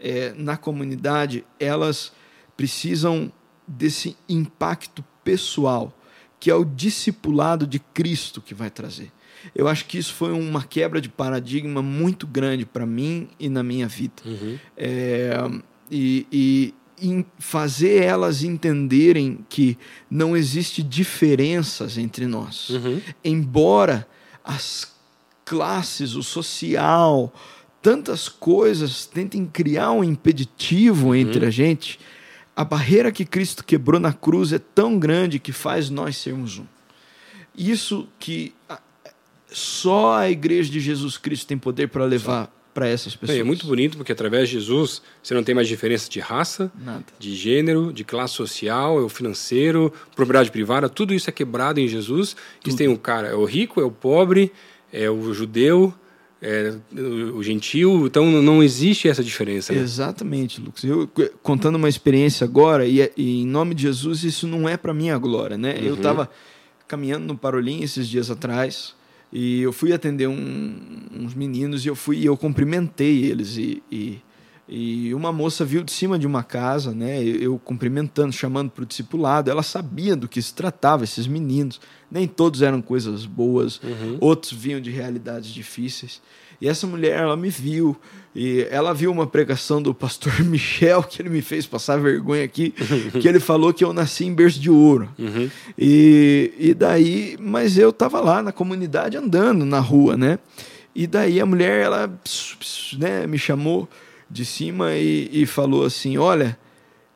é, 0.00 0.32
na 0.36 0.56
comunidade, 0.56 1.44
elas 1.58 2.12
precisam 2.56 3.32
desse 3.66 4.16
impacto 4.28 5.04
pessoal, 5.22 5.96
que 6.40 6.50
é 6.50 6.54
o 6.54 6.64
discipulado 6.64 7.66
de 7.66 7.78
Cristo 7.78 8.40
que 8.40 8.54
vai 8.54 8.70
trazer. 8.70 9.12
Eu 9.54 9.68
acho 9.68 9.84
que 9.86 9.98
isso 9.98 10.14
foi 10.14 10.32
uma 10.32 10.64
quebra 10.64 11.00
de 11.00 11.08
paradigma 11.08 11.82
muito 11.82 12.26
grande 12.26 12.64
para 12.64 12.86
mim 12.86 13.28
e 13.38 13.48
na 13.48 13.62
minha 13.62 13.86
vida. 13.86 14.22
Uhum. 14.24 14.58
É, 14.76 15.32
e, 15.90 16.26
e 16.30 16.74
fazer 17.38 18.02
elas 18.02 18.42
entenderem 18.42 19.44
que 19.48 19.78
não 20.10 20.36
existe 20.36 20.82
diferenças 20.82 21.96
entre 21.96 22.26
nós. 22.26 22.70
Uhum. 22.70 23.00
Embora 23.24 24.08
as 24.44 24.92
classes, 25.44 26.14
o 26.14 26.22
social, 26.22 27.32
tantas 27.82 28.28
coisas 28.28 29.06
tentem 29.06 29.46
criar 29.46 29.92
um 29.92 30.02
impeditivo 30.02 31.14
entre 31.14 31.40
uhum. 31.40 31.48
a 31.48 31.50
gente, 31.50 31.98
a 32.54 32.64
barreira 32.64 33.12
que 33.12 33.24
Cristo 33.24 33.64
quebrou 33.64 34.00
na 34.00 34.12
cruz 34.12 34.52
é 34.52 34.58
tão 34.58 34.98
grande 34.98 35.38
que 35.38 35.52
faz 35.52 35.90
nós 35.90 36.16
sermos 36.16 36.58
um. 36.58 36.66
Isso 37.56 38.08
que 38.18 38.52
só 39.50 40.16
a 40.16 40.30
igreja 40.30 40.70
de 40.70 40.80
Jesus 40.80 41.16
Cristo 41.16 41.46
tem 41.46 41.58
poder 41.58 41.88
para 41.88 42.04
levar 42.04 42.52
para 42.74 42.86
essas 42.86 43.16
pessoas. 43.16 43.38
É, 43.38 43.42
muito 43.42 43.66
bonito 43.66 43.96
porque 43.96 44.12
através 44.12 44.48
de 44.48 44.54
Jesus 44.54 45.02
você 45.20 45.34
não 45.34 45.42
tem 45.42 45.52
mais 45.52 45.66
diferença 45.66 46.08
de 46.08 46.20
raça, 46.20 46.70
Nada. 46.78 47.04
de 47.18 47.34
gênero, 47.34 47.92
de 47.92 48.04
classe 48.04 48.34
social, 48.34 49.00
é 49.00 49.02
o 49.02 49.08
financeiro, 49.08 49.92
propriedade 50.14 50.50
privada, 50.52 50.88
tudo 50.88 51.12
isso 51.12 51.28
é 51.28 51.32
quebrado 51.32 51.80
em 51.80 51.88
Jesus. 51.88 52.36
Tudo. 52.60 52.72
E 52.72 52.76
tem 52.76 52.86
um 52.86 52.96
cara, 52.96 53.28
é 53.28 53.34
o 53.34 53.44
rico, 53.44 53.80
é 53.80 53.84
o 53.84 53.90
pobre, 53.90 54.52
é 54.92 55.10
o 55.10 55.34
judeu, 55.34 55.92
é, 56.40 56.74
o 57.34 57.42
gentil, 57.42 58.06
então 58.06 58.26
não 58.42 58.62
existe 58.62 59.08
essa 59.08 59.24
diferença. 59.24 59.72
Né? 59.72 59.80
Exatamente, 59.80 60.60
Lucas. 60.60 60.84
Eu 60.84 61.08
contando 61.42 61.76
uma 61.76 61.88
experiência 61.88 62.44
agora, 62.44 62.86
e, 62.86 63.02
é, 63.02 63.12
e 63.16 63.42
em 63.42 63.46
nome 63.46 63.74
de 63.74 63.82
Jesus, 63.82 64.22
isso 64.24 64.46
não 64.46 64.68
é 64.68 64.76
para 64.76 64.94
minha 64.94 65.18
glória, 65.18 65.58
né? 65.58 65.74
Uhum. 65.74 65.86
Eu 65.86 65.94
estava 65.94 66.30
caminhando 66.86 67.26
no 67.26 67.36
Parolim 67.36 67.82
esses 67.82 68.08
dias 68.08 68.30
atrás, 68.30 68.94
e 69.32 69.60
eu 69.60 69.72
fui 69.72 69.92
atender 69.92 70.26
um, 70.26 70.76
uns 71.12 71.34
meninos 71.34 71.84
e 71.84 71.88
eu 71.88 71.94
fui 71.94 72.24
eu 72.24 72.36
cumprimentei 72.36 73.24
eles 73.24 73.58
e, 73.58 73.82
e, 73.92 74.18
e, 74.68 75.14
uma 75.14 75.32
moça 75.32 75.64
viu 75.64 75.82
de 75.82 75.90
cima 75.90 76.18
de 76.18 76.26
uma 76.26 76.42
casa, 76.42 76.92
né? 76.92 77.22
Eu 77.24 77.58
cumprimentando, 77.58 78.32
chamando 78.32 78.70
para 78.70 78.82
o 78.82 78.86
discipulado. 78.86 79.50
Ela 79.50 79.62
sabia 79.62 80.14
do 80.14 80.28
que 80.28 80.42
se 80.42 80.52
tratava 80.52 81.04
esses 81.04 81.26
meninos. 81.26 81.80
Nem 82.10 82.26
todos 82.26 82.60
eram 82.60 82.82
coisas 82.82 83.24
boas, 83.24 83.80
uhum. 83.82 84.18
outros 84.20 84.52
vinham 84.52 84.80
de 84.80 84.90
realidades 84.90 85.50
difíceis. 85.50 86.20
E 86.60 86.68
essa 86.68 86.86
mulher, 86.86 87.20
ela 87.20 87.36
me 87.36 87.48
viu, 87.50 87.96
e 88.34 88.66
ela 88.70 88.92
viu 88.92 89.12
uma 89.12 89.26
pregação 89.26 89.80
do 89.80 89.94
pastor 89.94 90.40
Michel, 90.44 91.02
que 91.02 91.22
ele 91.22 91.30
me 91.30 91.40
fez 91.40 91.66
passar 91.66 91.98
vergonha 91.98 92.44
aqui, 92.44 92.74
que 93.20 93.28
ele 93.28 93.40
falou 93.40 93.72
que 93.72 93.84
eu 93.84 93.92
nasci 93.92 94.24
em 94.24 94.34
berço 94.34 94.60
de 94.60 94.70
ouro. 94.70 95.08
Uhum. 95.18 95.48
E, 95.78 96.52
e 96.58 96.74
daí, 96.74 97.36
mas 97.40 97.78
eu 97.78 97.92
tava 97.92 98.20
lá 98.20 98.42
na 98.42 98.52
comunidade 98.52 99.16
andando 99.16 99.64
na 99.64 99.80
rua, 99.80 100.16
né? 100.16 100.38
E 100.94 101.06
daí 101.06 101.40
a 101.40 101.46
mulher, 101.46 101.84
ela 101.84 102.12
né, 102.98 103.26
me 103.26 103.38
chamou 103.38 103.88
de 104.30 104.44
cima 104.44 104.94
e, 104.94 105.28
e 105.32 105.46
falou 105.46 105.84
assim: 105.84 106.18
Olha, 106.18 106.58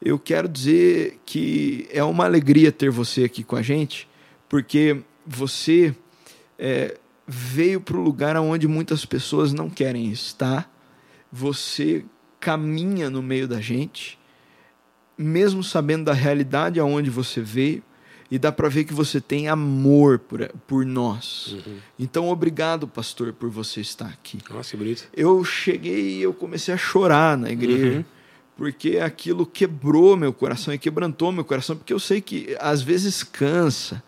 eu 0.00 0.18
quero 0.18 0.48
dizer 0.48 1.20
que 1.24 1.86
é 1.90 2.02
uma 2.02 2.24
alegria 2.24 2.72
ter 2.72 2.90
você 2.90 3.24
aqui 3.24 3.44
com 3.44 3.56
a 3.56 3.62
gente, 3.62 4.08
porque 4.48 5.02
você 5.26 5.94
é, 6.58 6.98
veio 7.26 7.80
para 7.80 7.96
o 7.96 8.02
lugar 8.02 8.36
onde 8.36 8.66
muitas 8.66 9.04
pessoas 9.04 9.52
não 9.52 9.70
querem 9.70 10.10
estar. 10.10 10.70
Você 11.30 12.04
caminha 12.40 13.08
no 13.08 13.22
meio 13.22 13.46
da 13.46 13.60
gente, 13.60 14.18
mesmo 15.16 15.62
sabendo 15.62 16.06
da 16.06 16.12
realidade 16.12 16.80
aonde 16.80 17.08
você 17.08 17.40
veio, 17.40 17.82
e 18.32 18.38
dá 18.38 18.50
para 18.50 18.66
ver 18.66 18.84
que 18.84 18.94
você 18.94 19.20
tem 19.20 19.46
amor 19.46 20.18
por, 20.18 20.48
por 20.66 20.86
nós. 20.86 21.48
Uhum. 21.48 21.76
Então, 21.98 22.30
obrigado, 22.30 22.88
pastor, 22.88 23.30
por 23.34 23.50
você 23.50 23.82
estar 23.82 24.06
aqui. 24.06 24.38
Nossa, 24.48 24.70
que 24.70 24.76
bonito. 24.78 25.06
Eu 25.14 25.44
cheguei 25.44 26.16
e 26.16 26.22
eu 26.22 26.32
comecei 26.32 26.72
a 26.72 26.78
chorar 26.78 27.36
na 27.36 27.50
igreja. 27.50 27.98
Uhum. 27.98 28.04
Porque 28.56 28.96
aquilo 28.96 29.44
quebrou 29.44 30.16
meu 30.16 30.32
coração 30.32 30.72
e 30.72 30.78
quebrantou 30.78 31.30
meu 31.30 31.44
coração, 31.44 31.76
porque 31.76 31.92
eu 31.92 31.98
sei 31.98 32.22
que 32.22 32.56
às 32.58 32.80
vezes 32.80 33.22
cansa, 33.22 34.02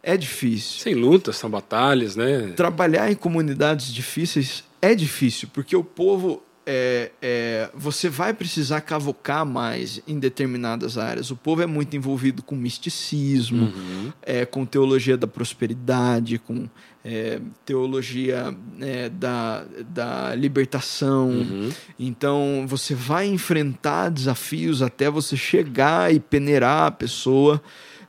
é 0.00 0.16
difícil. 0.16 0.82
Sem 0.82 0.94
lutas, 0.94 1.36
são 1.36 1.50
batalhas, 1.50 2.14
né? 2.14 2.52
Trabalhar 2.54 3.10
em 3.10 3.16
comunidades 3.16 3.92
difíceis 3.92 4.62
é 4.80 4.94
difícil, 4.94 5.48
porque 5.52 5.74
o 5.74 5.82
povo. 5.82 6.40
É, 6.68 7.12
é, 7.22 7.70
você 7.72 8.08
vai 8.08 8.34
precisar 8.34 8.80
cavocar 8.80 9.46
mais 9.46 10.02
em 10.06 10.18
determinadas 10.18 10.98
áreas. 10.98 11.30
O 11.30 11.36
povo 11.36 11.62
é 11.62 11.66
muito 11.66 11.96
envolvido 11.96 12.42
com 12.42 12.56
misticismo, 12.56 13.66
uhum. 13.66 14.12
é, 14.20 14.44
com 14.44 14.66
teologia 14.66 15.16
da 15.16 15.28
prosperidade, 15.28 16.40
com 16.40 16.68
é, 17.04 17.40
teologia 17.64 18.52
é, 18.80 19.08
da, 19.08 19.64
da 19.88 20.34
libertação. 20.34 21.28
Uhum. 21.28 21.70
Então 22.00 22.64
você 22.66 22.96
vai 22.96 23.28
enfrentar 23.28 24.08
desafios 24.08 24.82
até 24.82 25.08
você 25.08 25.36
chegar 25.36 26.12
e 26.12 26.18
peneirar 26.18 26.86
a 26.86 26.90
pessoa 26.90 27.62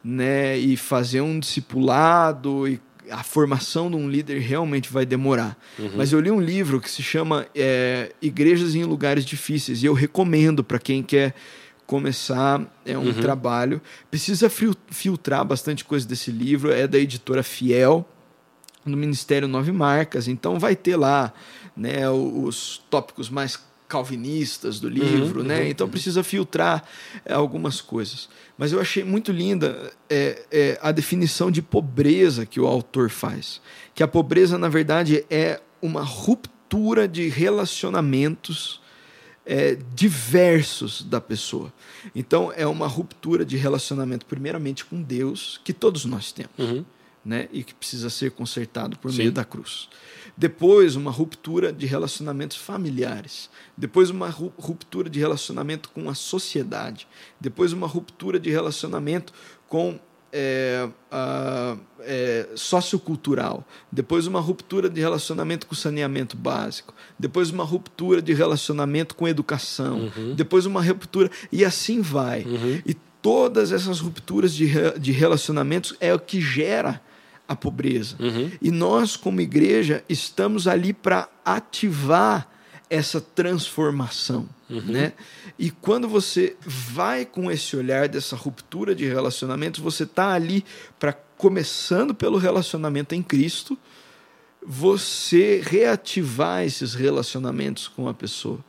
né, 0.03 0.57
e 0.57 0.75
fazer 0.75 1.21
um 1.21 1.39
discipulado 1.39 2.67
e 2.67 2.79
a 3.09 3.23
formação 3.23 3.89
de 3.89 3.95
um 3.95 4.09
líder 4.09 4.39
realmente 4.39 4.91
vai 4.91 5.05
demorar. 5.05 5.57
Uhum. 5.77 5.91
Mas 5.95 6.11
eu 6.11 6.19
li 6.19 6.31
um 6.31 6.41
livro 6.41 6.79
que 6.79 6.89
se 6.89 7.01
chama 7.01 7.47
é, 7.55 8.11
Igrejas 8.21 8.75
em 8.75 8.83
Lugares 8.83 9.25
Difíceis 9.25 9.83
e 9.83 9.85
eu 9.85 9.93
recomendo 9.93 10.63
para 10.63 10.79
quem 10.79 11.01
quer 11.03 11.33
começar 11.85 12.61
é 12.85 12.97
um 12.97 13.05
uhum. 13.05 13.13
trabalho. 13.13 13.81
Precisa 14.11 14.49
filtrar 14.49 15.45
bastante 15.45 15.85
coisa 15.85 16.07
desse 16.07 16.31
livro, 16.31 16.71
é 16.71 16.85
da 16.85 16.97
editora 16.97 17.41
Fiel, 17.41 18.07
no 18.85 18.97
Ministério 18.97 19.47
Nove 19.47 19.71
Marcas, 19.71 20.27
então 20.27 20.59
vai 20.59 20.75
ter 20.75 20.95
lá 20.95 21.33
né, 21.75 22.09
os 22.09 22.81
tópicos 22.89 23.29
mais 23.29 23.59
calvinistas 23.87 24.79
do 24.79 24.89
livro, 24.89 25.41
uhum, 25.41 25.47
né? 25.47 25.61
Uhum, 25.61 25.67
então 25.67 25.89
precisa 25.89 26.23
filtrar 26.23 26.83
é, 27.25 27.33
algumas 27.33 27.81
coisas. 27.81 28.27
Mas 28.57 28.71
eu 28.71 28.81
achei 28.81 29.03
muito 29.03 29.31
linda 29.31 29.91
é, 30.09 30.45
é, 30.51 30.79
a 30.81 30.91
definição 30.91 31.49
de 31.49 31.61
pobreza 31.61 32.45
que 32.45 32.59
o 32.59 32.67
autor 32.67 33.09
faz. 33.09 33.61
Que 33.93 34.03
a 34.03 34.07
pobreza, 34.07 34.57
na 34.57 34.67
verdade, 34.67 35.25
é 35.29 35.61
uma 35.81 36.01
ruptura 36.01 37.07
de 37.07 37.29
relacionamentos 37.29 38.81
é, 39.45 39.77
diversos 39.95 41.01
da 41.01 41.21
pessoa. 41.21 41.71
Então, 42.13 42.51
é 42.55 42.67
uma 42.67 42.87
ruptura 42.87 43.45
de 43.45 43.55
relacionamento, 43.55 44.25
primeiramente 44.25 44.83
com 44.83 45.01
Deus, 45.01 45.61
que 45.63 45.71
todos 45.71 46.03
nós 46.03 46.31
temos. 46.31 46.51
Uhum. 46.57 46.85
Né, 47.25 47.49
e 47.51 47.61
que 47.61 47.73
precisa 47.73 48.09
ser 48.09 48.31
consertado 48.31 48.97
por 48.99 49.11
Sim. 49.11 49.17
meio 49.17 49.31
da 49.33 49.43
cruz. 49.43 49.89
Depois, 50.37 50.95
uma 50.95 51.09
ruptura 51.09 51.73
de 51.73 51.87
relacionamentos 51.87 52.57
familiares. 52.57 53.49
Depois, 53.75 54.11
uma 54.11 54.29
ruptura 54.29 55.09
de 55.09 55.19
relacionamento 55.19 55.89
com 55.89 56.07
a 56.07 56.13
sociedade. 56.13 57.07
Depois, 57.41 57.73
uma 57.73 57.87
ruptura 57.87 58.39
de 58.39 58.51
relacionamento 58.51 59.33
com 59.67 59.99
é, 60.31 60.87
a, 61.11 61.75
é, 62.01 62.49
sociocultural. 62.55 63.65
Depois, 63.91 64.27
uma 64.27 64.39
ruptura 64.39 64.87
de 64.87 65.01
relacionamento 65.01 65.65
com 65.65 65.73
saneamento 65.73 66.37
básico. 66.37 66.93
Depois, 67.17 67.49
uma 67.49 67.63
ruptura 67.63 68.21
de 68.21 68.33
relacionamento 68.33 69.15
com 69.15 69.27
educação. 69.27 70.11
Uhum. 70.15 70.35
Depois, 70.35 70.67
uma 70.67 70.83
ruptura. 70.83 71.31
E 71.51 71.65
assim 71.65 71.99
vai. 71.99 72.43
Uhum. 72.43 72.79
E 72.85 72.93
todas 73.23 73.71
essas 73.71 73.99
rupturas 73.99 74.53
de, 74.53 74.67
de 74.99 75.11
relacionamentos 75.11 75.95
é 75.99 76.13
o 76.13 76.19
que 76.19 76.39
gera 76.39 77.01
a 77.47 77.55
pobreza. 77.55 78.15
Uhum. 78.19 78.51
E 78.61 78.71
nós, 78.71 79.15
como 79.15 79.41
igreja, 79.41 80.03
estamos 80.09 80.67
ali 80.67 80.93
para 80.93 81.29
ativar 81.45 82.49
essa 82.89 83.19
transformação. 83.21 84.47
Uhum. 84.69 84.81
Né? 84.81 85.13
E 85.57 85.71
quando 85.71 86.07
você 86.07 86.55
vai 86.65 87.25
com 87.25 87.51
esse 87.51 87.75
olhar 87.75 88.07
dessa 88.07 88.35
ruptura 88.35 88.93
de 88.93 89.05
relacionamentos, 89.05 89.79
você 89.79 90.03
está 90.03 90.33
ali 90.33 90.63
para, 90.99 91.13
começando 91.13 92.13
pelo 92.13 92.37
relacionamento 92.37 93.15
em 93.15 93.23
Cristo, 93.23 93.77
você 94.65 95.61
reativar 95.65 96.63
esses 96.63 96.93
relacionamentos 96.93 97.87
com 97.87 98.07
a 98.09 98.13
pessoa. 98.13 98.59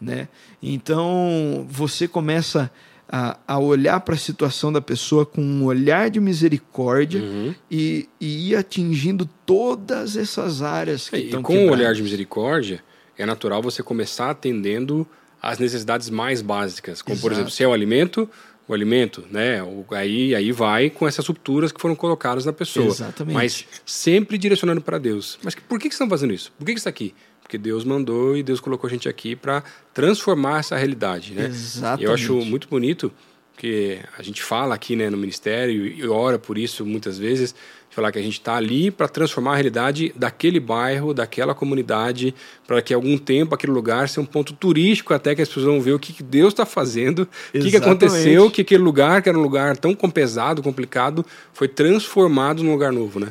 Né? 0.00 0.28
Então 0.62 1.66
você 1.68 2.08
começa 2.08 2.64
a, 2.64 2.70
a 3.08 3.58
olhar 3.58 4.00
para 4.00 4.14
a 4.14 4.18
situação 4.18 4.72
da 4.72 4.80
pessoa 4.80 5.24
com 5.24 5.40
um 5.40 5.64
olhar 5.64 6.10
de 6.10 6.18
misericórdia 6.20 7.20
Uhum. 7.22 7.54
e, 7.70 8.08
e 8.20 8.50
ir 8.50 8.56
atingindo 8.56 9.28
todas 9.46 10.16
essas 10.16 10.60
áreas 10.62 11.08
que 11.08 11.16
É, 11.16 11.20
E 11.20 11.24
estão 11.26 11.42
com 11.42 11.66
o 11.66 11.70
olhar 11.70 11.94
de 11.94 12.02
misericórdia, 12.02 12.82
é 13.16 13.24
natural 13.24 13.62
você 13.62 13.82
começar 13.82 14.30
atendendo 14.30 15.06
às 15.40 15.58
necessidades 15.58 16.10
mais 16.10 16.42
básicas, 16.42 17.00
como 17.02 17.16
por 17.18 17.28
Exato. 17.28 17.34
exemplo, 17.42 17.50
se 17.52 17.62
é 17.62 17.68
o 17.68 17.72
alimento, 17.72 18.28
o 18.68 18.74
alimento, 18.74 19.24
né? 19.30 19.60
Aí, 19.92 20.34
aí 20.34 20.50
vai 20.50 20.90
com 20.90 21.06
essas 21.06 21.24
rupturas 21.26 21.70
que 21.70 21.80
foram 21.80 21.94
colocadas 21.94 22.44
na 22.44 22.52
pessoa. 22.52 22.86
Exatamente. 22.86 23.34
Mas 23.34 23.64
sempre 23.86 24.36
direcionando 24.36 24.80
para 24.80 24.98
Deus. 24.98 25.38
Mas 25.44 25.54
por 25.54 25.78
que, 25.78 25.88
que 25.88 25.94
estão 25.94 26.08
fazendo 26.08 26.34
isso? 26.34 26.50
Por 26.58 26.64
que, 26.66 26.72
que 26.72 26.80
está 26.80 26.90
aqui? 26.90 27.14
Porque 27.46 27.56
Deus 27.56 27.84
mandou 27.84 28.36
e 28.36 28.42
Deus 28.42 28.58
colocou 28.58 28.88
a 28.88 28.90
gente 28.90 29.08
aqui 29.08 29.36
para 29.36 29.62
transformar 29.94 30.58
essa 30.58 30.76
realidade, 30.76 31.32
né? 31.32 31.46
Exatamente. 31.46 32.04
Eu 32.04 32.12
acho 32.12 32.34
muito 32.44 32.66
bonito 32.66 33.12
que 33.56 34.00
a 34.18 34.22
gente 34.22 34.42
fala 34.42 34.74
aqui 34.74 34.96
né, 34.96 35.08
no 35.08 35.16
ministério 35.16 35.86
e 35.86 36.06
ora 36.08 36.40
por 36.40 36.58
isso 36.58 36.84
muitas 36.84 37.16
vezes, 37.16 37.54
falar 37.88 38.10
que 38.10 38.18
a 38.18 38.22
gente 38.22 38.38
está 38.38 38.56
ali 38.56 38.90
para 38.90 39.06
transformar 39.06 39.52
a 39.52 39.54
realidade 39.54 40.12
daquele 40.16 40.58
bairro, 40.58 41.14
daquela 41.14 41.54
comunidade, 41.54 42.34
para 42.66 42.82
que 42.82 42.92
algum 42.92 43.16
tempo 43.16 43.54
aquele 43.54 43.72
lugar 43.72 44.08
seja 44.08 44.20
um 44.20 44.26
ponto 44.26 44.52
turístico 44.52 45.14
até 45.14 45.32
que 45.32 45.40
as 45.40 45.48
pessoas 45.48 45.66
vão 45.66 45.80
ver 45.80 45.92
o 45.92 45.98
que 46.00 46.12
que 46.12 46.24
Deus 46.24 46.52
está 46.52 46.66
fazendo, 46.66 47.28
o 47.54 47.58
que, 47.60 47.70
que 47.70 47.76
aconteceu, 47.76 48.50
que 48.50 48.62
aquele 48.62 48.82
lugar, 48.82 49.22
que 49.22 49.28
era 49.28 49.38
um 49.38 49.42
lugar 49.42 49.76
tão 49.76 49.94
pesado, 49.94 50.62
complicado, 50.64 51.24
foi 51.52 51.68
transformado 51.68 52.62
num 52.62 52.72
lugar 52.72 52.92
novo, 52.92 53.20
né? 53.20 53.28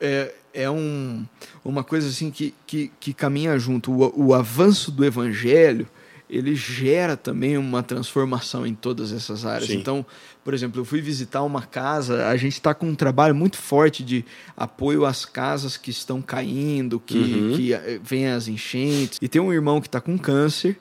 É, 0.00 0.32
é 0.54 0.70
um, 0.70 1.26
uma 1.68 1.84
coisa 1.84 2.08
assim 2.08 2.30
que, 2.30 2.54
que, 2.66 2.90
que 3.00 3.12
caminha 3.12 3.58
junto. 3.58 3.90
O, 3.92 4.28
o 4.28 4.34
avanço 4.34 4.90
do 4.90 5.04
evangelho, 5.04 5.86
ele 6.28 6.54
gera 6.54 7.16
também 7.16 7.56
uma 7.56 7.82
transformação 7.82 8.66
em 8.66 8.74
todas 8.74 9.12
essas 9.12 9.44
áreas. 9.44 9.70
Sim. 9.70 9.78
Então, 9.78 10.04
por 10.44 10.54
exemplo, 10.54 10.80
eu 10.80 10.84
fui 10.84 11.00
visitar 11.00 11.42
uma 11.42 11.62
casa, 11.62 12.28
a 12.28 12.36
gente 12.36 12.54
está 12.54 12.74
com 12.74 12.86
um 12.88 12.94
trabalho 12.94 13.34
muito 13.34 13.56
forte 13.56 14.02
de 14.02 14.24
apoio 14.56 15.04
às 15.04 15.24
casas 15.24 15.76
que 15.76 15.90
estão 15.90 16.20
caindo, 16.22 16.98
que, 17.00 17.18
Uhum. 17.18 17.56
que 17.56 17.72
eh, 17.72 18.00
vem 18.02 18.28
as 18.28 18.48
enchentes. 18.48 19.18
E 19.22 19.28
tem 19.28 19.40
um 19.40 19.52
irmão 19.52 19.80
que 19.80 19.88
está 19.88 20.00
com 20.00 20.16
câncer, 20.18 20.78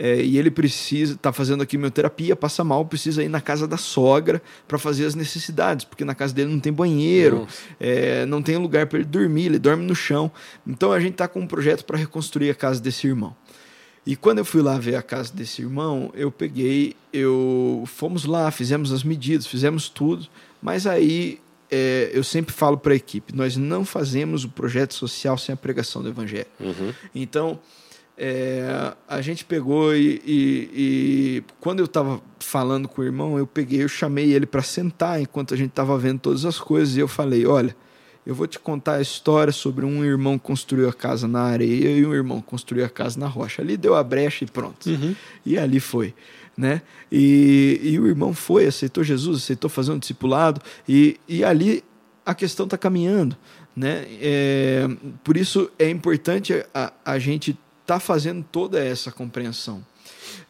é, 0.00 0.22
e 0.22 0.38
ele 0.38 0.48
precisa, 0.48 1.14
está 1.14 1.32
fazendo 1.32 1.60
a 1.60 1.66
quimioterapia, 1.66 2.36
passa 2.36 2.62
mal, 2.62 2.84
precisa 2.84 3.20
ir 3.20 3.28
na 3.28 3.40
casa 3.40 3.66
da 3.66 3.76
sogra 3.76 4.40
para 4.68 4.78
fazer 4.78 5.04
as 5.04 5.16
necessidades, 5.16 5.84
porque 5.84 6.04
na 6.04 6.14
casa 6.14 6.32
dele 6.32 6.52
não 6.52 6.60
tem 6.60 6.72
banheiro, 6.72 7.48
é, 7.80 8.24
não 8.24 8.40
tem 8.40 8.56
lugar 8.56 8.86
para 8.86 9.00
ele 9.00 9.08
dormir, 9.08 9.46
ele 9.46 9.58
dorme 9.58 9.84
no 9.84 9.96
chão. 9.96 10.30
Então 10.64 10.92
a 10.92 11.00
gente 11.00 11.14
está 11.14 11.26
com 11.26 11.40
um 11.40 11.46
projeto 11.48 11.84
para 11.84 11.98
reconstruir 11.98 12.48
a 12.48 12.54
casa 12.54 12.80
desse 12.80 13.08
irmão. 13.08 13.34
E 14.06 14.14
quando 14.14 14.38
eu 14.38 14.44
fui 14.44 14.62
lá 14.62 14.78
ver 14.78 14.94
a 14.94 15.02
casa 15.02 15.32
desse 15.34 15.62
irmão, 15.62 16.12
eu 16.14 16.30
peguei, 16.30 16.94
eu 17.12 17.82
fomos 17.84 18.24
lá, 18.24 18.52
fizemos 18.52 18.92
as 18.92 19.02
medidas, 19.02 19.48
fizemos 19.48 19.88
tudo, 19.88 20.28
mas 20.62 20.86
aí 20.86 21.40
é, 21.68 22.08
eu 22.14 22.22
sempre 22.22 22.54
falo 22.54 22.78
para 22.78 22.92
a 22.92 22.96
equipe, 22.96 23.34
nós 23.34 23.56
não 23.56 23.84
fazemos 23.84 24.44
o 24.44 24.48
projeto 24.48 24.94
social 24.94 25.36
sem 25.36 25.52
a 25.52 25.56
pregação 25.56 26.02
do 26.04 26.08
evangelho. 26.08 26.46
Uhum. 26.60 26.94
Então, 27.12 27.58
é, 28.18 28.92
a 29.06 29.20
gente 29.20 29.44
pegou 29.44 29.94
e, 29.94 30.20
e- 30.26 30.70
e 30.74 31.44
quando 31.60 31.78
eu 31.78 31.84
estava 31.84 32.20
falando 32.40 32.88
com 32.88 33.00
o 33.00 33.04
irmão, 33.04 33.38
eu 33.38 33.46
peguei, 33.46 33.82
eu 33.82 33.88
chamei 33.88 34.32
ele 34.32 34.44
para 34.46 34.62
sentar 34.62 35.20
enquanto 35.20 35.54
a 35.54 35.56
gente 35.56 35.70
estava 35.70 35.96
vendo 35.96 36.18
todas 36.18 36.44
as 36.44 36.58
coisas 36.58 36.96
e 36.96 37.00
eu 37.00 37.06
falei, 37.08 37.46
olha, 37.46 37.76
eu 38.26 38.34
vou 38.34 38.46
te 38.46 38.58
contar 38.58 38.96
a 38.96 39.00
história 39.00 39.52
sobre 39.52 39.86
um 39.86 40.04
irmão 40.04 40.36
que 40.38 40.44
construiu 40.44 40.88
a 40.88 40.92
casa 40.92 41.26
na 41.26 41.42
areia 41.42 41.90
e 41.96 42.04
um 42.04 42.12
irmão 42.12 42.40
que 42.42 42.46
construiu 42.48 42.84
a 42.84 42.88
casa 42.88 43.18
na 43.18 43.26
rocha. 43.26 43.62
Ali 43.62 43.76
deu 43.76 43.94
a 43.94 44.02
brecha 44.02 44.44
e 44.44 44.48
pronto. 44.48 44.90
Uhum. 44.90 45.14
E 45.46 45.56
ali 45.56 45.80
foi. 45.80 46.14
Né? 46.56 46.82
E, 47.10 47.80
e 47.82 47.98
o 47.98 48.06
irmão 48.06 48.34
foi, 48.34 48.66
aceitou 48.66 49.02
Jesus, 49.04 49.44
aceitou 49.44 49.70
fazer 49.70 49.92
um 49.92 49.98
discipulado, 49.98 50.60
e, 50.88 51.16
e 51.28 51.44
ali 51.44 51.84
a 52.26 52.34
questão 52.34 52.64
está 52.64 52.76
caminhando. 52.76 53.36
Né? 53.74 54.06
É, 54.20 54.88
por 55.22 55.36
isso 55.36 55.70
é 55.78 55.88
importante 55.88 56.52
a, 56.74 56.92
a 57.04 57.18
gente 57.18 57.56
estar 57.88 57.94
tá 57.94 58.00
fazendo 58.00 58.44
toda 58.52 58.78
essa 58.84 59.10
compreensão. 59.10 59.84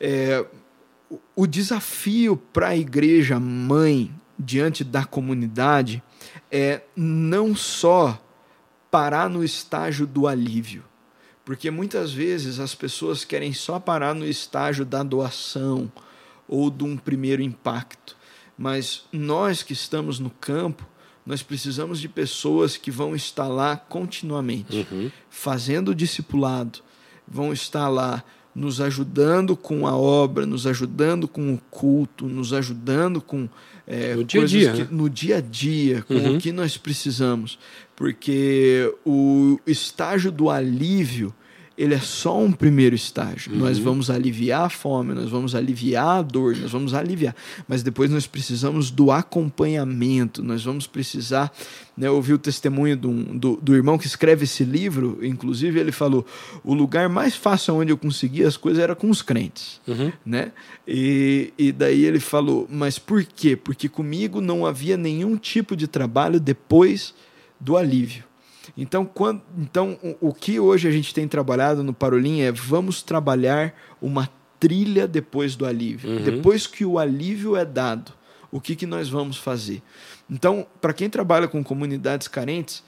É, 0.00 0.44
o- 1.08 1.20
o 1.36 1.46
desafio 1.46 2.36
para 2.36 2.68
a 2.68 2.76
igreja 2.76 3.38
mãe 3.38 4.12
diante 4.36 4.82
da 4.82 5.04
comunidade 5.04 6.02
é 6.50 6.82
não 6.96 7.54
só 7.54 8.20
parar 8.90 9.28
no 9.30 9.44
estágio 9.44 10.06
do 10.06 10.26
alívio, 10.26 10.82
porque 11.44 11.70
muitas 11.70 12.12
vezes 12.12 12.58
as 12.58 12.74
pessoas 12.74 13.24
querem 13.24 13.52
só 13.52 13.78
parar 13.78 14.14
no 14.14 14.26
estágio 14.26 14.84
da 14.84 15.02
doação 15.02 15.90
ou 16.48 16.70
de 16.70 16.82
um 16.84 16.96
primeiro 16.96 17.40
impacto, 17.42 18.16
mas 18.56 19.04
nós 19.12 19.62
que 19.62 19.72
estamos 19.72 20.18
no 20.18 20.30
campo, 20.30 20.84
nós 21.24 21.42
precisamos 21.42 22.00
de 22.00 22.08
pessoas 22.08 22.76
que 22.76 22.90
vão 22.90 23.14
estar 23.14 23.46
lá 23.46 23.76
continuamente 23.76 24.86
Uhum. 24.90 25.10
fazendo 25.28 25.90
o 25.90 25.94
discipulado, 25.94 26.80
vão 27.30 27.52
estar 27.52 27.88
lá 27.88 28.22
nos 28.54 28.80
ajudando 28.80 29.56
com 29.56 29.86
a 29.86 29.96
obra, 29.96 30.44
nos 30.44 30.66
ajudando 30.66 31.28
com 31.28 31.54
o 31.54 31.58
culto, 31.70 32.26
nos 32.26 32.52
ajudando 32.52 33.20
com 33.20 33.48
é, 33.86 34.14
No 34.14 34.24
dia 34.24 34.40
a 34.40 34.42
coisas 34.42 34.50
dia, 34.60 34.72
que- 34.72 34.78
né? 34.80 34.88
no 34.90 35.08
dia 35.08 35.36
a 35.36 35.40
dia, 35.40 36.02
com 36.02 36.14
Uhum. 36.14 36.36
o 36.36 36.38
que 36.38 36.52
nós 36.52 36.76
precisamos, 36.76 37.58
porque 37.96 38.92
o 39.04 39.58
estágio 39.66 40.30
do 40.30 40.50
alívio 40.50 41.32
ele 41.78 41.94
é 41.94 42.00
só 42.00 42.36
um 42.36 42.50
primeiro 42.50 42.96
estágio. 42.96 43.52
Uhum. 43.52 43.60
Nós 43.60 43.78
vamos 43.78 44.10
aliviar 44.10 44.62
a 44.62 44.68
fome, 44.68 45.14
nós 45.14 45.30
vamos 45.30 45.54
aliviar 45.54 46.18
a 46.18 46.22
dor, 46.22 46.56
nós 46.56 46.72
vamos 46.72 46.92
aliviar. 46.92 47.36
Mas 47.68 47.84
depois 47.84 48.10
nós 48.10 48.26
precisamos 48.26 48.90
do 48.90 49.12
acompanhamento, 49.12 50.42
nós 50.42 50.64
vamos 50.64 50.88
precisar. 50.88 51.52
Né, 51.96 52.08
eu 52.08 52.16
ouvi 52.16 52.32
o 52.32 52.38
testemunho 52.38 52.96
do, 52.96 53.12
do, 53.12 53.56
do 53.62 53.74
irmão 53.76 53.96
que 53.96 54.06
escreve 54.06 54.42
esse 54.42 54.64
livro, 54.64 55.20
inclusive 55.22 55.78
ele 55.78 55.92
falou: 55.92 56.26
o 56.64 56.74
lugar 56.74 57.08
mais 57.08 57.36
fácil 57.36 57.76
onde 57.76 57.92
eu 57.92 57.96
conseguia 57.96 58.48
as 58.48 58.56
coisas 58.56 58.82
era 58.82 58.96
com 58.96 59.08
os 59.08 59.22
crentes 59.22 59.80
Uhum. 59.86 60.12
né? 60.24 60.52
E, 60.86 61.52
e 61.56 61.70
daí 61.70 62.04
ele 62.04 62.20
falou, 62.20 62.66
mas 62.70 62.98
por 62.98 63.24
quê? 63.24 63.54
Porque 63.54 63.88
comigo 63.88 64.40
não 64.40 64.66
havia 64.66 64.96
nenhum 64.96 65.36
tipo 65.36 65.76
de 65.76 65.86
trabalho 65.86 66.40
depois 66.40 67.14
do 67.60 67.76
alívio. 67.76 68.27
Então, 68.76 69.04
quando, 69.04 69.42
então 69.58 69.98
o, 70.20 70.28
o 70.28 70.34
que 70.34 70.58
hoje 70.60 70.86
a 70.88 70.90
gente 70.90 71.12
tem 71.14 71.26
trabalhado 71.26 71.82
no 71.82 71.92
Parolim 71.92 72.40
é 72.40 72.52
vamos 72.52 73.02
trabalhar 73.02 73.74
uma 74.00 74.28
trilha 74.60 75.06
depois 75.06 75.54
do 75.56 75.64
alívio. 75.66 76.10
Uhum. 76.10 76.22
Depois 76.24 76.66
que 76.66 76.84
o 76.84 76.98
alívio 76.98 77.56
é 77.56 77.64
dado, 77.64 78.12
o 78.50 78.60
que, 78.60 78.74
que 78.74 78.86
nós 78.86 79.08
vamos 79.08 79.36
fazer? 79.36 79.82
Então, 80.30 80.66
para 80.80 80.92
quem 80.92 81.08
trabalha 81.08 81.46
com 81.48 81.62
comunidades 81.62 82.28
carentes, 82.28 82.82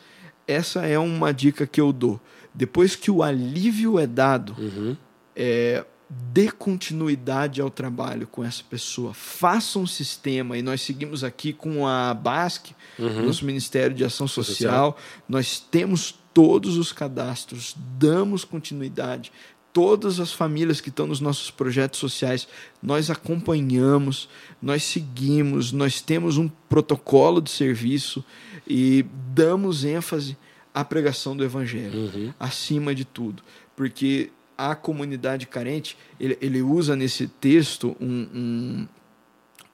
essa 0.46 0.86
é 0.86 0.98
uma 0.98 1.32
dica 1.32 1.66
que 1.66 1.80
eu 1.80 1.92
dou. 1.92 2.20
Depois 2.52 2.96
que 2.96 3.10
o 3.10 3.22
alívio 3.22 3.98
é 3.98 4.06
dado, 4.06 4.54
Uhum. 4.58 4.96
é, 5.36 5.84
dê 6.32 6.50
continuidade 6.50 7.60
ao 7.60 7.70
trabalho 7.70 8.26
com 8.26 8.42
essa 8.44 8.62
pessoa. 8.68 9.14
Faça 9.14 9.78
um 9.78 9.86
sistema, 9.86 10.58
e 10.58 10.62
nós 10.62 10.80
seguimos 10.82 11.22
aqui 11.22 11.52
com 11.52 11.86
a 11.86 12.12
BASC, 12.12 12.72
Uhum. 12.98 13.26
nosso 13.26 13.44
Ministério 13.44 13.94
de 13.96 14.04
Ação 14.04 14.26
Social. 14.28 14.94
Social. 14.94 14.98
Nós 15.28 15.58
temos 15.60 16.14
todos 16.34 16.76
os 16.76 16.92
cadastros, 16.92 17.74
damos 17.98 18.44
continuidade. 18.44 19.32
Todas 19.72 20.18
as 20.18 20.32
famílias 20.32 20.80
que 20.80 20.88
estão 20.88 21.06
nos 21.06 21.20
nossos 21.20 21.48
projetos 21.50 22.00
sociais, 22.00 22.48
nós 22.82 23.08
acompanhamos, 23.08 24.28
nós 24.60 24.82
seguimos, 24.82 25.70
nós 25.72 26.00
temos 26.00 26.36
um 26.36 26.48
protocolo 26.68 27.40
de 27.40 27.50
serviço 27.50 28.24
e 28.66 29.04
damos 29.32 29.84
ênfase 29.84 30.36
à 30.74 30.84
pregação 30.84 31.36
do 31.36 31.44
Evangelho 31.44 31.98
Uhum. 32.14 32.34
acima 32.38 32.92
de 32.94 33.04
tudo, 33.04 33.42
porque 33.76 34.30
a 34.68 34.74
comunidade 34.74 35.46
carente 35.46 35.96
ele, 36.18 36.36
ele 36.40 36.60
usa 36.60 36.94
nesse 36.94 37.26
texto 37.26 37.96
um, 38.00 38.28
um 38.34 38.88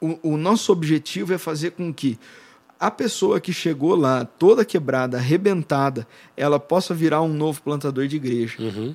o, 0.01 0.35
o 0.35 0.37
nosso 0.37 0.73
objetivo 0.73 1.33
é 1.33 1.39
fazer 1.39 1.73
com 1.73 1.93
que 1.93 2.19
a 2.79 2.91
pessoa 2.91 3.41
que 3.41 3.53
chegou 3.53 3.95
lá 3.97 4.25
toda 4.25 4.65
quebrada, 4.65 5.17
arrebentada, 5.17 6.07
ela 6.37 6.61
possa 6.61 6.95
virar 6.95 7.23
um 7.23 7.33
novo 7.33 7.63
plantador 7.63 8.07
de 8.07 8.17
igreja. 8.17 8.57
Uhum. 8.61 8.95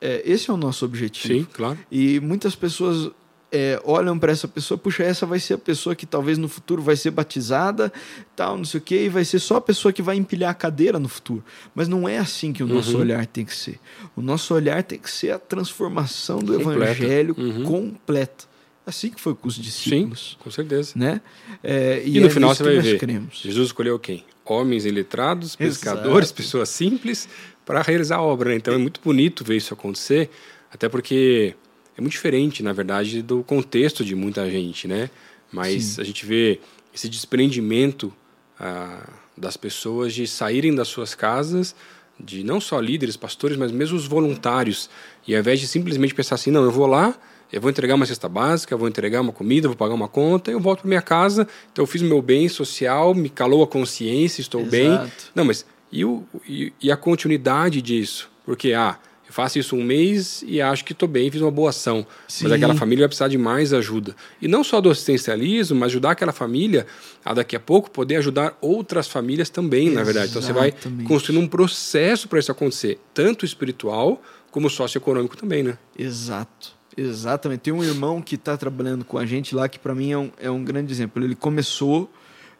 É, 0.00 0.22
esse 0.24 0.50
é 0.50 0.52
o 0.52 0.56
nosso 0.56 0.84
objetivo. 0.84 1.34
Sim, 1.34 1.46
claro. 1.52 1.78
E 1.90 2.18
muitas 2.20 2.56
pessoas 2.56 3.12
é, 3.52 3.80
olham 3.84 4.18
para 4.18 4.32
essa 4.32 4.48
pessoa, 4.48 4.78
puxa, 4.78 5.02
essa 5.02 5.26
vai 5.26 5.38
ser 5.38 5.54
a 5.54 5.58
pessoa 5.58 5.94
que 5.94 6.06
talvez 6.06 6.38
no 6.38 6.48
futuro 6.48 6.80
vai 6.82 6.96
ser 6.96 7.10
batizada, 7.10 7.92
tal, 8.34 8.56
não 8.56 8.64
sei 8.64 8.78
o 8.78 8.82
quê, 8.82 9.04
e 9.04 9.08
vai 9.10 9.24
ser 9.24 9.38
só 9.38 9.56
a 9.56 9.60
pessoa 9.60 9.92
que 9.92 10.00
vai 10.00 10.16
empilhar 10.16 10.50
a 10.50 10.54
cadeira 10.54 10.98
no 10.98 11.08
futuro. 11.08 11.44
Mas 11.74 11.86
não 11.86 12.08
é 12.08 12.18
assim 12.18 12.52
que 12.52 12.62
o 12.62 12.66
nosso 12.66 12.94
Uhum. 12.94 13.00
olhar 13.02 13.26
tem 13.26 13.44
que 13.44 13.54
ser. 13.54 13.78
O 14.16 14.22
nosso 14.22 14.54
olhar 14.54 14.82
tem 14.82 14.98
que 14.98 15.10
ser 15.10 15.32
a 15.32 15.38
transformação 15.38 16.38
do 16.38 16.54
Completa. 16.58 16.84
evangelho 16.92 17.34
Uhum. 17.38 17.64
completa. 17.64 18.50
Assim 18.84 19.10
que 19.10 19.20
foi 19.20 19.34
com 19.34 19.46
os 19.46 19.54
Sim, 19.54 19.60
discípulos. 19.60 20.36
com 20.40 20.50
certeza. 20.50 20.92
Né? 20.96 21.20
É, 21.62 22.02
E, 22.04 22.18
no 22.18 22.26
é 22.26 22.30
final 22.30 22.54
você 22.54 22.64
vai 22.64 22.80
ver. 22.80 22.98
cremos. 22.98 23.40
Jesus 23.42 23.66
escolheu 23.68 23.96
quem? 23.98 24.24
Homens 24.44 24.84
iletrados, 24.84 25.54
pescadores, 25.54 26.28
Exato. 26.30 26.34
pessoas 26.42 26.68
simples 26.68 27.28
para 27.64 27.80
realizar 27.82 28.16
a 28.16 28.22
obra. 28.22 28.50
né? 28.50 28.56
Então 28.56 28.74
é 28.74 28.78
muito 28.78 29.00
bonito 29.04 29.44
ver 29.44 29.56
isso 29.56 29.72
acontecer, 29.72 30.30
até 30.72 30.88
porque 30.88 31.54
é 31.96 32.00
muito 32.00 32.12
diferente, 32.12 32.62
na 32.62 32.72
verdade, 32.72 33.22
do 33.22 33.42
contexto 33.42 34.04
de 34.04 34.14
muita 34.14 34.50
gente, 34.50 34.88
né? 34.88 35.10
Mas 35.50 35.84
Sim. 35.84 36.00
a 36.00 36.04
gente 36.04 36.24
vê 36.24 36.60
esse 36.94 37.08
desprendimento 37.08 38.12
ah, 38.58 39.08
das 39.36 39.56
pessoas 39.56 40.14
de 40.14 40.26
saírem 40.26 40.74
das 40.74 40.88
suas 40.88 41.14
casas, 41.14 41.74
de 42.18 42.44
não 42.44 42.60
só 42.60 42.78
líderes, 42.80 43.16
pastores, 43.16 43.56
mas 43.56 43.72
mesmo 43.72 43.96
os 43.96 44.06
voluntários, 44.06 44.88
e 45.26 45.34
ao 45.34 45.40
invés 45.40 45.60
de 45.60 45.66
simplesmente 45.66 46.14
pensar 46.14 46.36
assim, 46.36 46.50
não, 46.50 46.62
eu 46.62 46.70
vou 46.70 46.86
lá, 46.86 47.14
eu 47.52 47.60
vou 47.60 47.70
entregar 47.70 47.94
uma 47.94 48.06
cesta 48.06 48.28
básica, 48.28 48.72
eu 48.72 48.78
vou 48.78 48.88
entregar 48.88 49.20
uma 49.20 49.32
comida, 49.32 49.68
vou 49.68 49.76
pagar 49.76 49.94
uma 49.94 50.08
conta, 50.08 50.50
eu 50.50 50.58
volto 50.58 50.80
para 50.80 50.88
minha 50.88 51.02
casa, 51.02 51.46
então 51.70 51.82
eu 51.82 51.86
fiz 51.86 52.00
meu 52.00 52.22
bem 52.22 52.48
social, 52.48 53.14
me 53.14 53.28
calou 53.28 53.62
a 53.62 53.66
consciência, 53.66 54.40
estou 54.40 54.62
Exato. 54.62 54.70
bem. 54.70 55.12
Não, 55.34 55.44
mas 55.44 55.66
e, 55.90 56.04
o, 56.04 56.24
e, 56.48 56.72
e 56.80 56.90
a 56.90 56.96
continuidade 56.96 57.82
disso? 57.82 58.30
Porque, 58.44 58.72
ah, 58.72 58.98
eu 59.32 59.34
faço 59.34 59.58
isso 59.58 59.74
um 59.74 59.82
mês 59.82 60.44
e 60.46 60.60
acho 60.60 60.84
que 60.84 60.92
estou 60.92 61.08
bem, 61.08 61.30
fiz 61.30 61.40
uma 61.40 61.50
boa 61.50 61.70
ação. 61.70 62.06
Sim. 62.28 62.44
Mas 62.44 62.52
aquela 62.52 62.74
família 62.74 63.04
vai 63.04 63.08
precisar 63.08 63.28
de 63.28 63.38
mais 63.38 63.72
ajuda. 63.72 64.14
E 64.42 64.46
não 64.46 64.62
só 64.62 64.78
do 64.78 64.90
assistencialismo, 64.90 65.80
mas 65.80 65.86
ajudar 65.86 66.10
aquela 66.10 66.32
família 66.32 66.86
a 67.24 67.32
daqui 67.32 67.56
a 67.56 67.60
pouco 67.60 67.90
poder 67.90 68.16
ajudar 68.16 68.56
outras 68.60 69.08
famílias 69.08 69.48
também, 69.48 69.88
Exatamente. 69.88 69.96
na 69.96 70.04
verdade. 70.04 70.30
Então 70.30 70.42
você 70.42 70.52
vai 70.52 70.74
construindo 71.08 71.42
um 71.42 71.48
processo 71.48 72.28
para 72.28 72.38
isso 72.38 72.52
acontecer, 72.52 73.00
tanto 73.14 73.46
espiritual 73.46 74.22
como 74.50 74.68
socioeconômico 74.68 75.34
também, 75.34 75.62
né? 75.62 75.78
Exato. 75.98 76.72
Exatamente. 76.94 77.60
Tem 77.60 77.72
um 77.72 77.82
irmão 77.82 78.20
que 78.20 78.34
está 78.34 78.54
trabalhando 78.58 79.02
com 79.02 79.16
a 79.16 79.24
gente 79.24 79.54
lá 79.54 79.66
que 79.66 79.78
para 79.78 79.94
mim 79.94 80.12
é 80.12 80.18
um, 80.18 80.30
é 80.38 80.50
um 80.50 80.62
grande 80.62 80.92
exemplo. 80.92 81.24
Ele 81.24 81.34
começou 81.34 82.12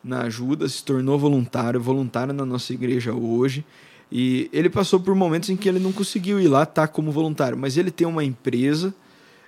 na 0.02 0.22
ajuda, 0.22 0.66
se 0.70 0.82
tornou 0.82 1.18
voluntário, 1.18 1.78
voluntário 1.78 2.32
na 2.32 2.46
nossa 2.46 2.72
igreja 2.72 3.12
hoje. 3.12 3.62
E 4.14 4.50
ele 4.52 4.68
passou 4.68 5.00
por 5.00 5.14
momentos 5.14 5.48
em 5.48 5.56
que 5.56 5.66
ele 5.66 5.78
não 5.78 5.90
conseguiu 5.90 6.38
ir 6.38 6.46
lá 6.46 6.64
estar 6.64 6.86
tá, 6.86 6.88
como 6.88 7.10
voluntário, 7.10 7.56
mas 7.56 7.78
ele 7.78 7.90
tem 7.90 8.06
uma 8.06 8.22
empresa 8.22 8.94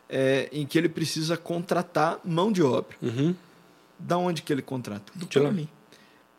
é, 0.09 0.49
em 0.51 0.65
que 0.65 0.79
ele 0.79 0.89
precisa 0.89 1.37
contratar 1.37 2.19
mão 2.25 2.51
de 2.51 2.63
obra. 2.63 2.97
Uhum. 3.03 3.35
Da 3.99 4.17
onde 4.17 4.41
que 4.41 4.51
ele 4.51 4.63
contrata? 4.63 5.13
Do 5.15 5.27
Paralim. 5.27 5.69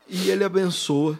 E 0.09 0.31
ele 0.31 0.43
abençoa. 0.43 1.19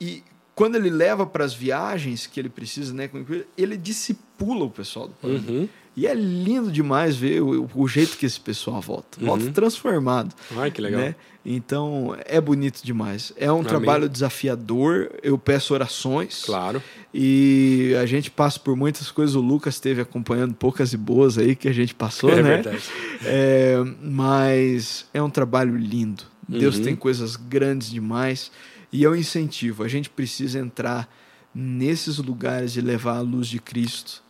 E 0.00 0.22
quando 0.54 0.76
ele 0.76 0.88
leva 0.88 1.26
para 1.26 1.44
as 1.44 1.52
viagens 1.52 2.28
que 2.28 2.38
ele 2.38 2.48
precisa, 2.48 2.94
né, 2.94 3.10
ele 3.58 3.76
discipula 3.76 4.66
o 4.66 4.70
pessoal 4.70 5.08
do 5.08 5.14
Paralim. 5.14 5.48
Uhum. 5.48 5.68
E 5.96 6.06
é 6.06 6.14
lindo 6.14 6.70
demais 6.70 7.16
ver 7.16 7.40
o, 7.40 7.70
o 7.74 7.88
jeito 7.88 8.18
que 8.18 8.26
esse 8.26 8.38
pessoal 8.38 8.82
volta. 8.82 9.18
Volta 9.18 9.46
uhum. 9.46 9.52
transformado. 9.52 10.34
Ai, 10.54 10.70
que 10.70 10.82
legal. 10.82 11.00
Né? 11.00 11.14
Então, 11.42 12.14
é 12.26 12.38
bonito 12.38 12.82
demais. 12.84 13.32
É 13.34 13.50
um 13.50 13.56
Amém. 13.56 13.68
trabalho 13.68 14.06
desafiador. 14.06 15.10
Eu 15.22 15.38
peço 15.38 15.72
orações. 15.72 16.44
Claro. 16.44 16.82
E 17.14 17.94
a 17.98 18.04
gente 18.04 18.30
passa 18.30 18.60
por 18.60 18.76
muitas 18.76 19.10
coisas. 19.10 19.34
O 19.34 19.40
Lucas 19.40 19.76
esteve 19.76 20.02
acompanhando 20.02 20.54
poucas 20.54 20.92
e 20.92 20.98
boas 20.98 21.38
aí 21.38 21.56
que 21.56 21.66
a 21.66 21.72
gente 21.72 21.94
passou, 21.94 22.28
é 22.34 22.42
né? 22.42 22.42
Verdade. 22.42 22.82
É, 23.24 23.76
mas 24.02 25.06
é 25.14 25.22
um 25.22 25.30
trabalho 25.30 25.76
lindo. 25.76 26.24
Deus 26.46 26.76
uhum. 26.76 26.84
tem 26.84 26.96
coisas 26.96 27.36
grandes 27.36 27.90
demais. 27.90 28.52
E 28.92 29.02
eu 29.02 29.16
incentivo. 29.16 29.82
A 29.82 29.88
gente 29.88 30.10
precisa 30.10 30.58
entrar 30.58 31.08
nesses 31.54 32.18
lugares 32.18 32.76
e 32.76 32.82
levar 32.82 33.16
a 33.16 33.22
luz 33.22 33.46
de 33.46 33.58
Cristo 33.58 34.25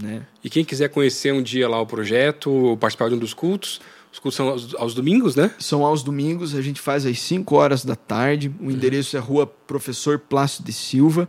né? 0.00 0.26
E 0.44 0.50
quem 0.50 0.64
quiser 0.64 0.88
conhecer 0.90 1.32
um 1.32 1.42
dia 1.42 1.68
lá 1.68 1.80
o 1.80 1.86
projeto, 1.86 2.50
ou 2.50 2.76
participar 2.76 3.08
de 3.08 3.14
um 3.14 3.18
dos 3.18 3.32
cultos, 3.32 3.80
os 4.12 4.18
cultos 4.18 4.36
são 4.36 4.48
aos, 4.48 4.74
aos, 4.74 4.94
domingos, 4.94 5.34
né? 5.34 5.50
São 5.58 5.84
aos 5.84 6.02
domingos, 6.02 6.54
a 6.54 6.62
gente 6.62 6.80
faz 6.80 7.06
às 7.06 7.18
5 7.18 7.54
horas 7.54 7.84
da 7.84 7.96
tarde. 7.96 8.52
O 8.60 8.70
endereço 8.70 9.16
é 9.16 9.20
Rua 9.20 9.46
Professor 9.46 10.18
Plácido 10.18 10.66
de 10.66 10.72
Silva, 10.72 11.28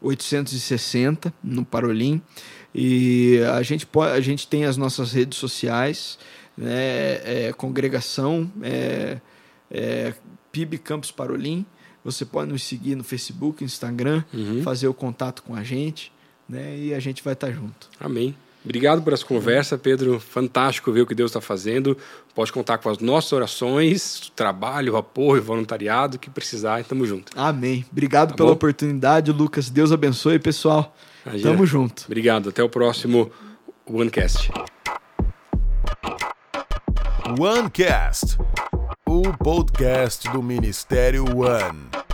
860, 0.00 1.32
no 1.42 1.64
Parolim. 1.64 2.20
E 2.74 3.40
a 3.54 3.62
gente, 3.62 3.86
pode, 3.86 4.12
a 4.12 4.20
gente 4.20 4.46
tem 4.48 4.64
as 4.64 4.76
nossas 4.76 5.12
redes 5.12 5.38
sociais, 5.38 6.18
né? 6.56 7.20
É, 7.24 7.54
congregação, 7.56 8.50
é, 8.62 9.18
é, 9.70 10.14
PIB 10.52 10.78
Campus 10.78 11.10
Parolim. 11.10 11.64
Você 12.04 12.24
pode 12.24 12.52
nos 12.52 12.62
seguir 12.62 12.94
no 12.94 13.02
Facebook, 13.02 13.64
Instagram, 13.64 14.22
uhum. 14.32 14.62
fazer 14.62 14.88
o 14.88 14.94
contato 14.94 15.42
com 15.42 15.54
a 15.54 15.64
gente 15.64 16.12
né? 16.48 16.76
E 16.76 16.94
a 16.94 17.00
gente 17.00 17.22
vai 17.22 17.32
estar 17.32 17.50
junto. 17.50 17.88
Amém. 18.00 18.34
Obrigado 18.64 19.00
por 19.00 19.12
essa 19.12 19.24
conversa, 19.24 19.78
Pedro. 19.78 20.18
Fantástico 20.18 20.90
ver 20.90 21.02
o 21.02 21.06
que 21.06 21.14
Deus 21.14 21.30
está 21.30 21.40
fazendo. 21.40 21.96
Pode 22.34 22.52
contar 22.52 22.78
com 22.78 22.88
as 22.88 22.98
nossas 22.98 23.32
orações, 23.32 24.32
trabalho, 24.34 24.96
apoio, 24.96 25.40
voluntariado, 25.40 26.18
que 26.18 26.28
precisar, 26.28 26.80
estamos 26.80 27.08
juntos. 27.08 27.32
Amém. 27.36 27.86
Obrigado 27.92 28.30
tá 28.30 28.34
pela 28.34 28.48
bom? 28.48 28.54
oportunidade, 28.54 29.30
Lucas. 29.30 29.70
Deus 29.70 29.92
abençoe, 29.92 30.40
pessoal. 30.40 30.96
Imagina. 31.24 31.52
Tamo 31.52 31.64
junto. 31.64 32.04
Obrigado. 32.06 32.48
Até 32.48 32.60
o 32.62 32.68
próximo 32.68 33.30
OneCast. 33.86 34.50
OneCast, 37.38 38.36
o 39.06 39.22
podcast 39.38 40.28
do 40.30 40.42
Ministério 40.42 41.24
One. 41.24 42.05